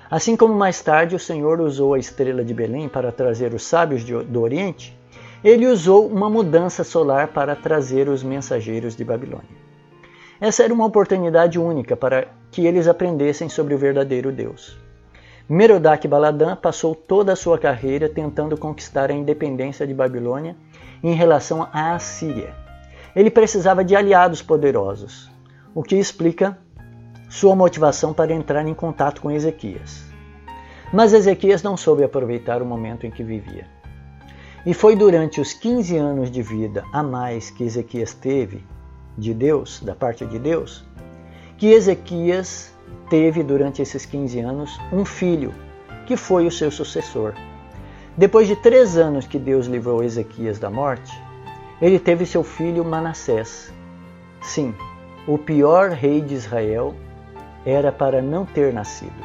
Assim 0.09 0.35
como 0.35 0.55
mais 0.55 0.81
tarde 0.81 1.15
o 1.15 1.19
Senhor 1.19 1.61
usou 1.61 1.93
a 1.93 1.99
estrela 1.99 2.43
de 2.43 2.53
Belém 2.53 2.89
para 2.89 3.11
trazer 3.11 3.53
os 3.53 3.63
sábios 3.63 4.03
do 4.03 4.41
Oriente, 4.41 4.97
ele 5.43 5.67
usou 5.67 6.07
uma 6.07 6.27
mudança 6.29 6.83
solar 6.83 7.27
para 7.27 7.55
trazer 7.55 8.09
os 8.09 8.23
mensageiros 8.23 8.95
de 8.95 9.05
Babilônia. 9.05 9.69
Essa 10.41 10.63
era 10.63 10.73
uma 10.73 10.85
oportunidade 10.85 11.59
única 11.59 11.95
para 11.95 12.27
que 12.49 12.65
eles 12.65 12.87
aprendessem 12.87 13.49
sobre 13.49 13.75
o 13.75 13.77
verdadeiro 13.77 14.31
Deus. 14.31 14.77
Merodach 15.47 16.07
Baladan 16.07 16.55
passou 16.55 16.95
toda 16.95 17.33
a 17.33 17.35
sua 17.35 17.59
carreira 17.59 18.09
tentando 18.09 18.57
conquistar 18.57 19.11
a 19.11 19.13
independência 19.13 19.85
de 19.85 19.93
Babilônia 19.93 20.55
em 21.03 21.13
relação 21.13 21.67
à 21.71 21.93
Assíria. 21.93 22.53
Ele 23.15 23.29
precisava 23.29 23.83
de 23.83 23.95
aliados 23.95 24.41
poderosos, 24.41 25.29
o 25.73 25.83
que 25.83 25.95
explica 25.95 26.57
sua 27.29 27.55
motivação 27.55 28.11
para 28.11 28.33
entrar 28.33 28.67
em 28.67 28.73
contato 28.73 29.21
com 29.21 29.29
Ezequias. 29.29 30.03
Mas 30.91 31.13
Ezequias 31.13 31.61
não 31.61 31.77
soube 31.77 32.03
aproveitar 32.03 32.59
o 32.59 32.65
momento 32.65 33.05
em 33.05 33.11
que 33.11 33.23
vivia. 33.23 33.67
E 34.65 34.73
foi 34.73 34.95
durante 34.95 35.39
os 35.39 35.53
15 35.53 35.95
anos 35.95 36.31
de 36.31 36.41
vida 36.41 36.83
a 36.91 37.03
mais 37.03 37.51
que 37.51 37.63
Ezequias 37.63 38.13
teve 38.15 38.65
de 39.15 39.33
Deus, 39.33 39.79
da 39.79 39.93
parte 39.93 40.25
de 40.25 40.39
Deus, 40.39 40.83
que 41.57 41.67
Ezequias 41.67 42.73
teve 43.09 43.43
durante 43.43 43.81
esses 43.81 44.05
15 44.05 44.39
anos 44.39 44.79
um 44.91 45.05
filho, 45.05 45.53
que 46.07 46.17
foi 46.17 46.47
o 46.47 46.51
seu 46.51 46.71
sucessor. 46.71 47.33
Depois 48.17 48.47
de 48.47 48.55
três 48.55 48.97
anos 48.97 49.27
que 49.27 49.37
Deus 49.37 49.67
livrou 49.67 50.03
Ezequias 50.03 50.57
da 50.57 50.69
morte, 50.69 51.15
ele 51.79 51.99
teve 51.99 52.25
seu 52.25 52.43
filho 52.43 52.83
Manassés. 52.83 53.71
Sim, 54.41 54.73
o 55.27 55.37
pior 55.37 55.91
rei 55.91 56.21
de 56.21 56.33
Israel 56.33 56.95
era 57.69 57.91
para 57.91 58.21
não 58.21 58.45
ter 58.45 58.73
nascido. 58.73 59.23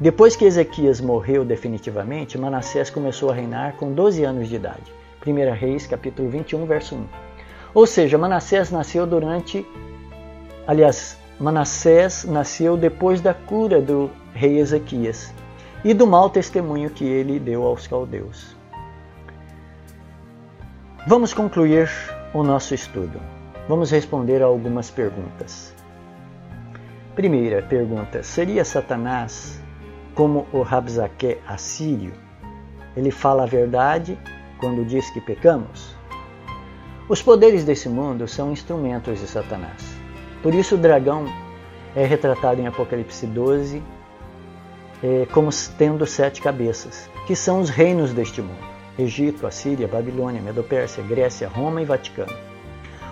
Depois 0.00 0.36
que 0.36 0.44
Ezequias 0.44 1.00
morreu 1.00 1.44
definitivamente, 1.44 2.38
Manassés 2.38 2.88
começou 2.88 3.30
a 3.30 3.34
reinar 3.34 3.74
com 3.74 3.92
12 3.92 4.24
anos 4.24 4.48
de 4.48 4.56
idade. 4.56 4.92
1 5.26 5.52
Reis, 5.54 5.86
capítulo 5.86 6.28
21, 6.28 6.64
verso 6.66 6.94
1. 6.94 7.04
Ou 7.74 7.86
seja, 7.86 8.16
Manassés 8.16 8.70
nasceu 8.70 9.06
durante, 9.06 9.66
aliás, 10.66 11.18
Manassés 11.38 12.24
nasceu 12.24 12.76
depois 12.76 13.20
da 13.20 13.34
cura 13.34 13.80
do 13.80 14.10
rei 14.34 14.58
Ezequias 14.58 15.32
e 15.84 15.92
do 15.92 16.06
mau 16.06 16.30
testemunho 16.30 16.90
que 16.90 17.04
ele 17.04 17.38
deu 17.38 17.64
aos 17.64 17.86
caldeus. 17.86 18.56
Vamos 21.06 21.32
concluir 21.32 21.90
o 22.34 22.42
nosso 22.42 22.74
estudo. 22.74 23.20
Vamos 23.68 23.90
responder 23.90 24.42
a 24.42 24.46
algumas 24.46 24.90
perguntas. 24.90 25.77
Primeira 27.18 27.60
pergunta: 27.60 28.22
seria 28.22 28.64
Satanás 28.64 29.60
como 30.14 30.46
o 30.52 30.62
Rabzaque 30.62 31.38
assírio? 31.44 32.12
Ele 32.96 33.10
fala 33.10 33.42
a 33.42 33.46
verdade 33.46 34.16
quando 34.60 34.86
diz 34.86 35.10
que 35.10 35.20
pecamos? 35.20 35.96
Os 37.08 37.20
poderes 37.20 37.64
desse 37.64 37.88
mundo 37.88 38.28
são 38.28 38.52
instrumentos 38.52 39.18
de 39.18 39.26
Satanás. 39.26 39.82
Por 40.44 40.54
isso 40.54 40.76
o 40.76 40.78
dragão 40.78 41.24
é 41.96 42.06
retratado 42.06 42.60
em 42.60 42.68
Apocalipse 42.68 43.26
12 43.26 43.82
é, 45.02 45.26
como 45.32 45.50
tendo 45.76 46.06
sete 46.06 46.40
cabeças, 46.40 47.10
que 47.26 47.34
são 47.34 47.60
os 47.60 47.68
reinos 47.68 48.12
deste 48.12 48.40
mundo. 48.40 48.64
Egito, 48.96 49.44
Assíria, 49.44 49.88
Babilônia, 49.88 50.40
Medopérsia, 50.40 51.02
Grécia, 51.02 51.48
Roma 51.48 51.82
e 51.82 51.84
Vaticano. 51.84 52.32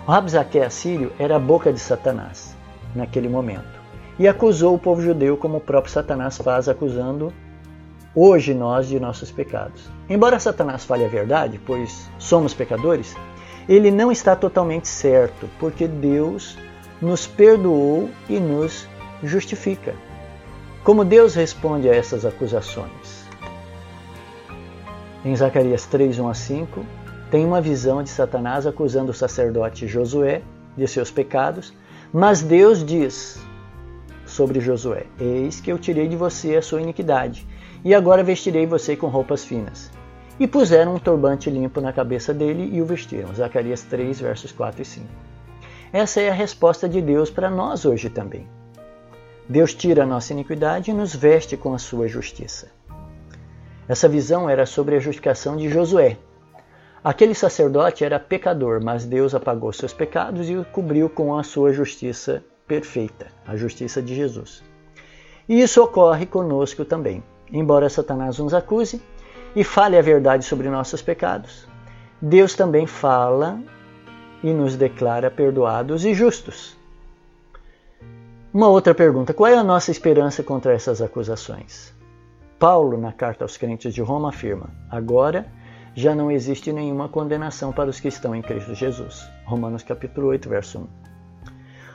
O 0.06 0.12
Rabzaque 0.12 0.60
assírio 0.60 1.12
era 1.18 1.34
a 1.34 1.40
boca 1.40 1.72
de 1.72 1.80
Satanás 1.80 2.56
naquele 2.94 3.28
momento 3.28 3.75
e 4.18 4.26
acusou 4.26 4.74
o 4.74 4.78
povo 4.78 5.02
judeu 5.02 5.36
como 5.36 5.58
o 5.58 5.60
próprio 5.60 5.92
Satanás 5.92 6.38
faz 6.38 6.68
acusando 6.68 7.32
hoje 8.14 8.54
nós 8.54 8.88
de 8.88 8.98
nossos 8.98 9.30
pecados. 9.30 9.90
Embora 10.08 10.40
Satanás 10.40 10.84
fale 10.84 11.04
a 11.04 11.08
verdade, 11.08 11.60
pois 11.64 12.08
somos 12.18 12.54
pecadores, 12.54 13.14
ele 13.68 13.90
não 13.90 14.10
está 14.10 14.34
totalmente 14.34 14.88
certo, 14.88 15.48
porque 15.58 15.86
Deus 15.86 16.56
nos 17.00 17.26
perdoou 17.26 18.08
e 18.28 18.40
nos 18.40 18.88
justifica. 19.22 19.94
Como 20.82 21.04
Deus 21.04 21.34
responde 21.34 21.90
a 21.90 21.94
essas 21.94 22.24
acusações? 22.24 23.26
Em 25.24 25.34
Zacarias 25.34 25.84
3, 25.86 26.20
1 26.20 26.28
a 26.28 26.34
5, 26.34 26.86
tem 27.30 27.44
uma 27.44 27.60
visão 27.60 28.02
de 28.02 28.08
Satanás 28.08 28.66
acusando 28.66 29.10
o 29.10 29.14
sacerdote 29.14 29.88
Josué 29.88 30.42
de 30.76 30.86
seus 30.86 31.10
pecados, 31.10 31.74
mas 32.12 32.40
Deus 32.40 32.84
diz 32.84 33.40
sobre 34.36 34.60
Josué: 34.60 35.06
Eis 35.18 35.60
que 35.60 35.72
eu 35.72 35.78
tirei 35.78 36.06
de 36.06 36.16
você 36.16 36.56
a 36.56 36.62
sua 36.62 36.82
iniquidade, 36.82 37.46
e 37.82 37.94
agora 37.94 38.22
vestirei 38.22 38.66
você 38.66 38.94
com 38.94 39.06
roupas 39.06 39.44
finas. 39.44 39.90
E 40.38 40.46
puseram 40.46 40.94
um 40.94 40.98
turbante 40.98 41.48
limpo 41.48 41.80
na 41.80 41.94
cabeça 41.94 42.34
dele 42.34 42.68
e 42.70 42.82
o 42.82 42.84
vestiram. 42.84 43.34
Zacarias 43.34 43.82
3, 43.82 44.20
versos 44.20 44.52
4 44.52 44.82
e 44.82 44.84
5. 44.84 45.06
Essa 45.90 46.20
é 46.20 46.28
a 46.28 46.34
resposta 46.34 46.86
de 46.86 47.00
Deus 47.00 47.30
para 47.30 47.48
nós 47.48 47.86
hoje 47.86 48.10
também. 48.10 48.46
Deus 49.48 49.72
tira 49.72 50.02
a 50.02 50.06
nossa 50.06 50.34
iniquidade 50.34 50.90
e 50.90 50.94
nos 50.94 51.14
veste 51.14 51.56
com 51.56 51.72
a 51.72 51.78
sua 51.78 52.06
justiça. 52.06 52.68
Essa 53.88 54.08
visão 54.08 54.50
era 54.50 54.66
sobre 54.66 54.96
a 54.96 54.98
justificação 54.98 55.56
de 55.56 55.70
Josué. 55.70 56.18
Aquele 57.02 57.34
sacerdote 57.34 58.04
era 58.04 58.20
pecador, 58.20 58.84
mas 58.84 59.06
Deus 59.06 59.34
apagou 59.34 59.72
seus 59.72 59.94
pecados 59.94 60.50
e 60.50 60.56
o 60.56 60.64
cobriu 60.64 61.08
com 61.08 61.38
a 61.38 61.42
sua 61.42 61.72
justiça 61.72 62.44
perfeita, 62.66 63.28
a 63.46 63.56
justiça 63.56 64.02
de 64.02 64.14
Jesus. 64.14 64.62
E 65.48 65.60
isso 65.60 65.82
ocorre 65.82 66.26
conosco 66.26 66.84
também. 66.84 67.22
Embora 67.52 67.88
Satanás 67.88 68.38
nos 68.38 68.52
acuse 68.52 69.00
e 69.54 69.62
fale 69.62 69.96
a 69.96 70.02
verdade 70.02 70.44
sobre 70.44 70.68
nossos 70.68 71.00
pecados, 71.00 71.66
Deus 72.20 72.54
também 72.54 72.86
fala 72.86 73.60
e 74.42 74.52
nos 74.52 74.76
declara 74.76 75.30
perdoados 75.30 76.04
e 76.04 76.12
justos. 76.12 76.76
Uma 78.52 78.68
outra 78.68 78.94
pergunta: 78.94 79.32
qual 79.32 79.50
é 79.50 79.54
a 79.54 79.62
nossa 79.62 79.90
esperança 79.90 80.42
contra 80.42 80.72
essas 80.72 81.00
acusações? 81.00 81.94
Paulo, 82.58 82.96
na 82.96 83.12
carta 83.12 83.44
aos 83.44 83.56
crentes 83.56 83.94
de 83.94 84.00
Roma, 84.00 84.30
afirma: 84.30 84.70
agora 84.90 85.46
já 85.94 86.14
não 86.14 86.30
existe 86.30 86.72
nenhuma 86.72 87.08
condenação 87.08 87.72
para 87.72 87.90
os 87.90 88.00
que 88.00 88.08
estão 88.08 88.34
em 88.34 88.42
Cristo 88.42 88.74
Jesus. 88.74 89.28
Romanos 89.44 89.82
capítulo 89.82 90.28
8, 90.28 90.48
verso 90.48 90.78
1. 90.80 91.05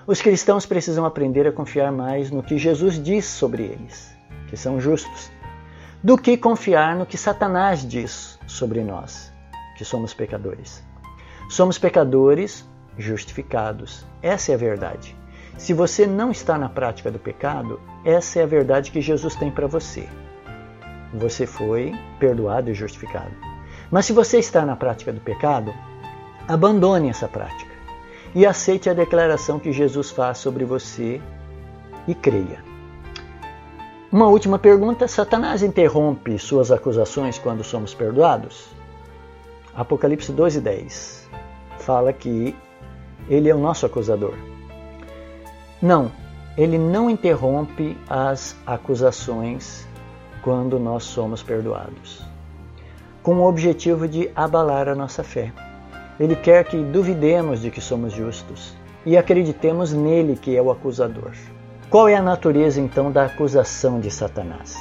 Os 0.07 0.19
cristãos 0.19 0.65
precisam 0.65 1.05
aprender 1.05 1.45
a 1.45 1.51
confiar 1.51 1.91
mais 1.91 2.31
no 2.31 2.41
que 2.41 2.57
Jesus 2.57 3.01
diz 3.01 3.25
sobre 3.25 3.63
eles, 3.63 4.11
que 4.47 4.57
são 4.57 4.81
justos, 4.81 5.31
do 6.03 6.17
que 6.17 6.35
confiar 6.35 6.95
no 6.95 7.05
que 7.05 7.17
Satanás 7.17 7.87
diz 7.87 8.39
sobre 8.47 8.83
nós, 8.83 9.31
que 9.77 9.85
somos 9.85 10.11
pecadores. 10.11 10.83
Somos 11.49 11.77
pecadores 11.77 12.67
justificados. 12.97 14.03
Essa 14.23 14.53
é 14.53 14.55
a 14.55 14.57
verdade. 14.57 15.15
Se 15.55 15.71
você 15.71 16.07
não 16.07 16.31
está 16.31 16.57
na 16.57 16.67
prática 16.67 17.11
do 17.11 17.19
pecado, 17.19 17.79
essa 18.03 18.39
é 18.39 18.43
a 18.43 18.47
verdade 18.47 18.89
que 18.89 19.01
Jesus 19.01 19.35
tem 19.35 19.51
para 19.51 19.67
você. 19.67 20.09
Você 21.13 21.45
foi 21.45 21.93
perdoado 22.19 22.71
e 22.71 22.73
justificado. 22.73 23.35
Mas 23.91 24.07
se 24.07 24.13
você 24.13 24.39
está 24.39 24.65
na 24.65 24.75
prática 24.75 25.13
do 25.13 25.21
pecado, 25.21 25.71
abandone 26.47 27.09
essa 27.09 27.27
prática 27.27 27.70
e 28.33 28.45
aceite 28.45 28.89
a 28.89 28.93
declaração 28.93 29.59
que 29.59 29.71
Jesus 29.71 30.09
faz 30.11 30.37
sobre 30.37 30.65
você 30.65 31.21
e 32.07 32.15
creia. 32.15 32.63
Uma 34.11 34.27
última 34.27 34.59
pergunta: 34.59 35.07
Satanás 35.07 35.63
interrompe 35.63 36.37
suas 36.37 36.71
acusações 36.71 37.37
quando 37.37 37.63
somos 37.63 37.93
perdoados? 37.93 38.69
Apocalipse 39.73 40.31
12, 40.31 40.59
10 40.59 41.21
fala 41.81 42.13
que 42.13 42.55
ele 43.29 43.49
é 43.49 43.55
o 43.55 43.59
nosso 43.59 43.85
acusador. 43.85 44.33
Não, 45.81 46.11
ele 46.57 46.77
não 46.77 47.09
interrompe 47.09 47.97
as 48.07 48.55
acusações 48.65 49.87
quando 50.43 50.79
nós 50.79 51.03
somos 51.03 51.41
perdoados, 51.41 52.25
com 53.23 53.35
o 53.35 53.47
objetivo 53.47 54.07
de 54.07 54.29
abalar 54.35 54.87
a 54.87 54.95
nossa 54.95 55.23
fé. 55.23 55.51
Ele 56.21 56.35
quer 56.35 56.63
que 56.65 56.77
duvidemos 56.77 57.63
de 57.63 57.71
que 57.71 57.81
somos 57.81 58.13
justos 58.13 58.75
e 59.03 59.17
acreditemos 59.17 59.91
nele 59.91 60.35
que 60.35 60.55
é 60.55 60.61
o 60.61 60.69
acusador. 60.69 61.31
Qual 61.89 62.07
é 62.07 62.13
a 62.13 62.21
natureza 62.21 62.79
então 62.79 63.11
da 63.11 63.25
acusação 63.25 63.99
de 63.99 64.11
Satanás? 64.11 64.77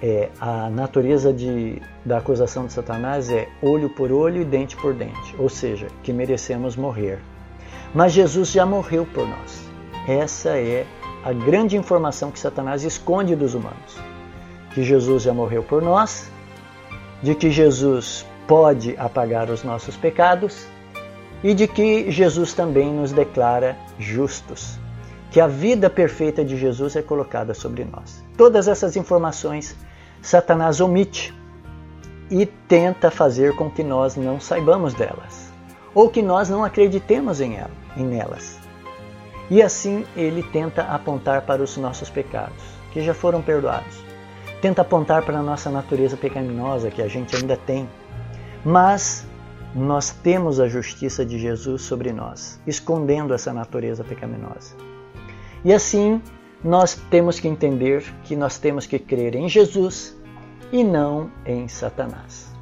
É, 0.00 0.28
a 0.40 0.70
natureza 0.70 1.32
de, 1.32 1.82
da 2.04 2.18
acusação 2.18 2.64
de 2.64 2.72
Satanás 2.72 3.28
é 3.28 3.48
olho 3.60 3.90
por 3.90 4.12
olho 4.12 4.42
e 4.42 4.44
dente 4.44 4.76
por 4.76 4.94
dente, 4.94 5.34
ou 5.36 5.48
seja, 5.48 5.88
que 6.04 6.12
merecemos 6.12 6.76
morrer. 6.76 7.18
Mas 7.92 8.12
Jesus 8.12 8.52
já 8.52 8.64
morreu 8.64 9.04
por 9.04 9.26
nós. 9.26 9.68
Essa 10.06 10.50
é 10.50 10.86
a 11.24 11.32
grande 11.32 11.76
informação 11.76 12.30
que 12.30 12.38
Satanás 12.38 12.84
esconde 12.84 13.34
dos 13.34 13.54
humanos: 13.54 13.98
que 14.72 14.84
Jesus 14.84 15.24
já 15.24 15.34
morreu 15.34 15.64
por 15.64 15.82
nós, 15.82 16.30
de 17.20 17.34
que 17.34 17.50
Jesus 17.50 18.24
pode 18.50 18.96
apagar 18.98 19.48
os 19.48 19.62
nossos 19.62 19.96
pecados 19.96 20.66
e 21.40 21.54
de 21.54 21.68
que 21.68 22.10
Jesus 22.10 22.52
também 22.52 22.92
nos 22.92 23.12
declara 23.12 23.76
justos, 23.96 24.76
que 25.30 25.40
a 25.40 25.46
vida 25.46 25.88
perfeita 25.88 26.44
de 26.44 26.56
Jesus 26.56 26.96
é 26.96 27.00
colocada 27.00 27.54
sobre 27.54 27.84
nós. 27.84 28.24
Todas 28.36 28.66
essas 28.66 28.96
informações 28.96 29.76
Satanás 30.20 30.80
omite 30.80 31.32
e 32.28 32.44
tenta 32.44 33.08
fazer 33.08 33.54
com 33.54 33.70
que 33.70 33.84
nós 33.84 34.16
não 34.16 34.40
saibamos 34.40 34.94
delas, 34.94 35.52
ou 35.94 36.08
que 36.08 36.20
nós 36.20 36.48
não 36.48 36.64
acreditemos 36.64 37.40
em, 37.40 37.54
ela, 37.54 37.70
em 37.96 38.02
nelas. 38.02 38.58
E 39.48 39.62
assim 39.62 40.04
ele 40.16 40.42
tenta 40.42 40.82
apontar 40.82 41.42
para 41.42 41.62
os 41.62 41.76
nossos 41.76 42.10
pecados, 42.10 42.64
que 42.92 43.00
já 43.00 43.14
foram 43.14 43.42
perdoados. 43.42 44.02
Tenta 44.60 44.82
apontar 44.82 45.22
para 45.22 45.38
a 45.38 45.42
nossa 45.42 45.70
natureza 45.70 46.16
pecaminosa, 46.16 46.90
que 46.90 47.00
a 47.00 47.06
gente 47.06 47.36
ainda 47.36 47.56
tem. 47.56 47.88
Mas 48.64 49.26
nós 49.74 50.10
temos 50.10 50.58
a 50.60 50.68
justiça 50.68 51.24
de 51.24 51.38
Jesus 51.38 51.82
sobre 51.82 52.12
nós, 52.12 52.60
escondendo 52.66 53.32
essa 53.32 53.52
natureza 53.52 54.02
pecaminosa. 54.04 54.76
E 55.64 55.72
assim, 55.72 56.20
nós 56.62 56.94
temos 57.10 57.38
que 57.38 57.48
entender 57.48 58.02
que 58.24 58.34
nós 58.36 58.58
temos 58.58 58.86
que 58.86 58.98
crer 58.98 59.34
em 59.34 59.48
Jesus 59.48 60.16
e 60.72 60.84
não 60.84 61.30
em 61.46 61.68
Satanás. 61.68 62.52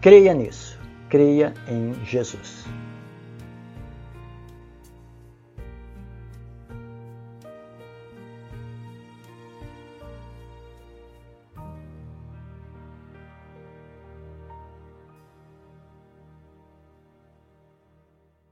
Creia 0.00 0.34
nisso, 0.34 0.78
creia 1.08 1.54
em 1.66 1.94
Jesus. 2.04 2.66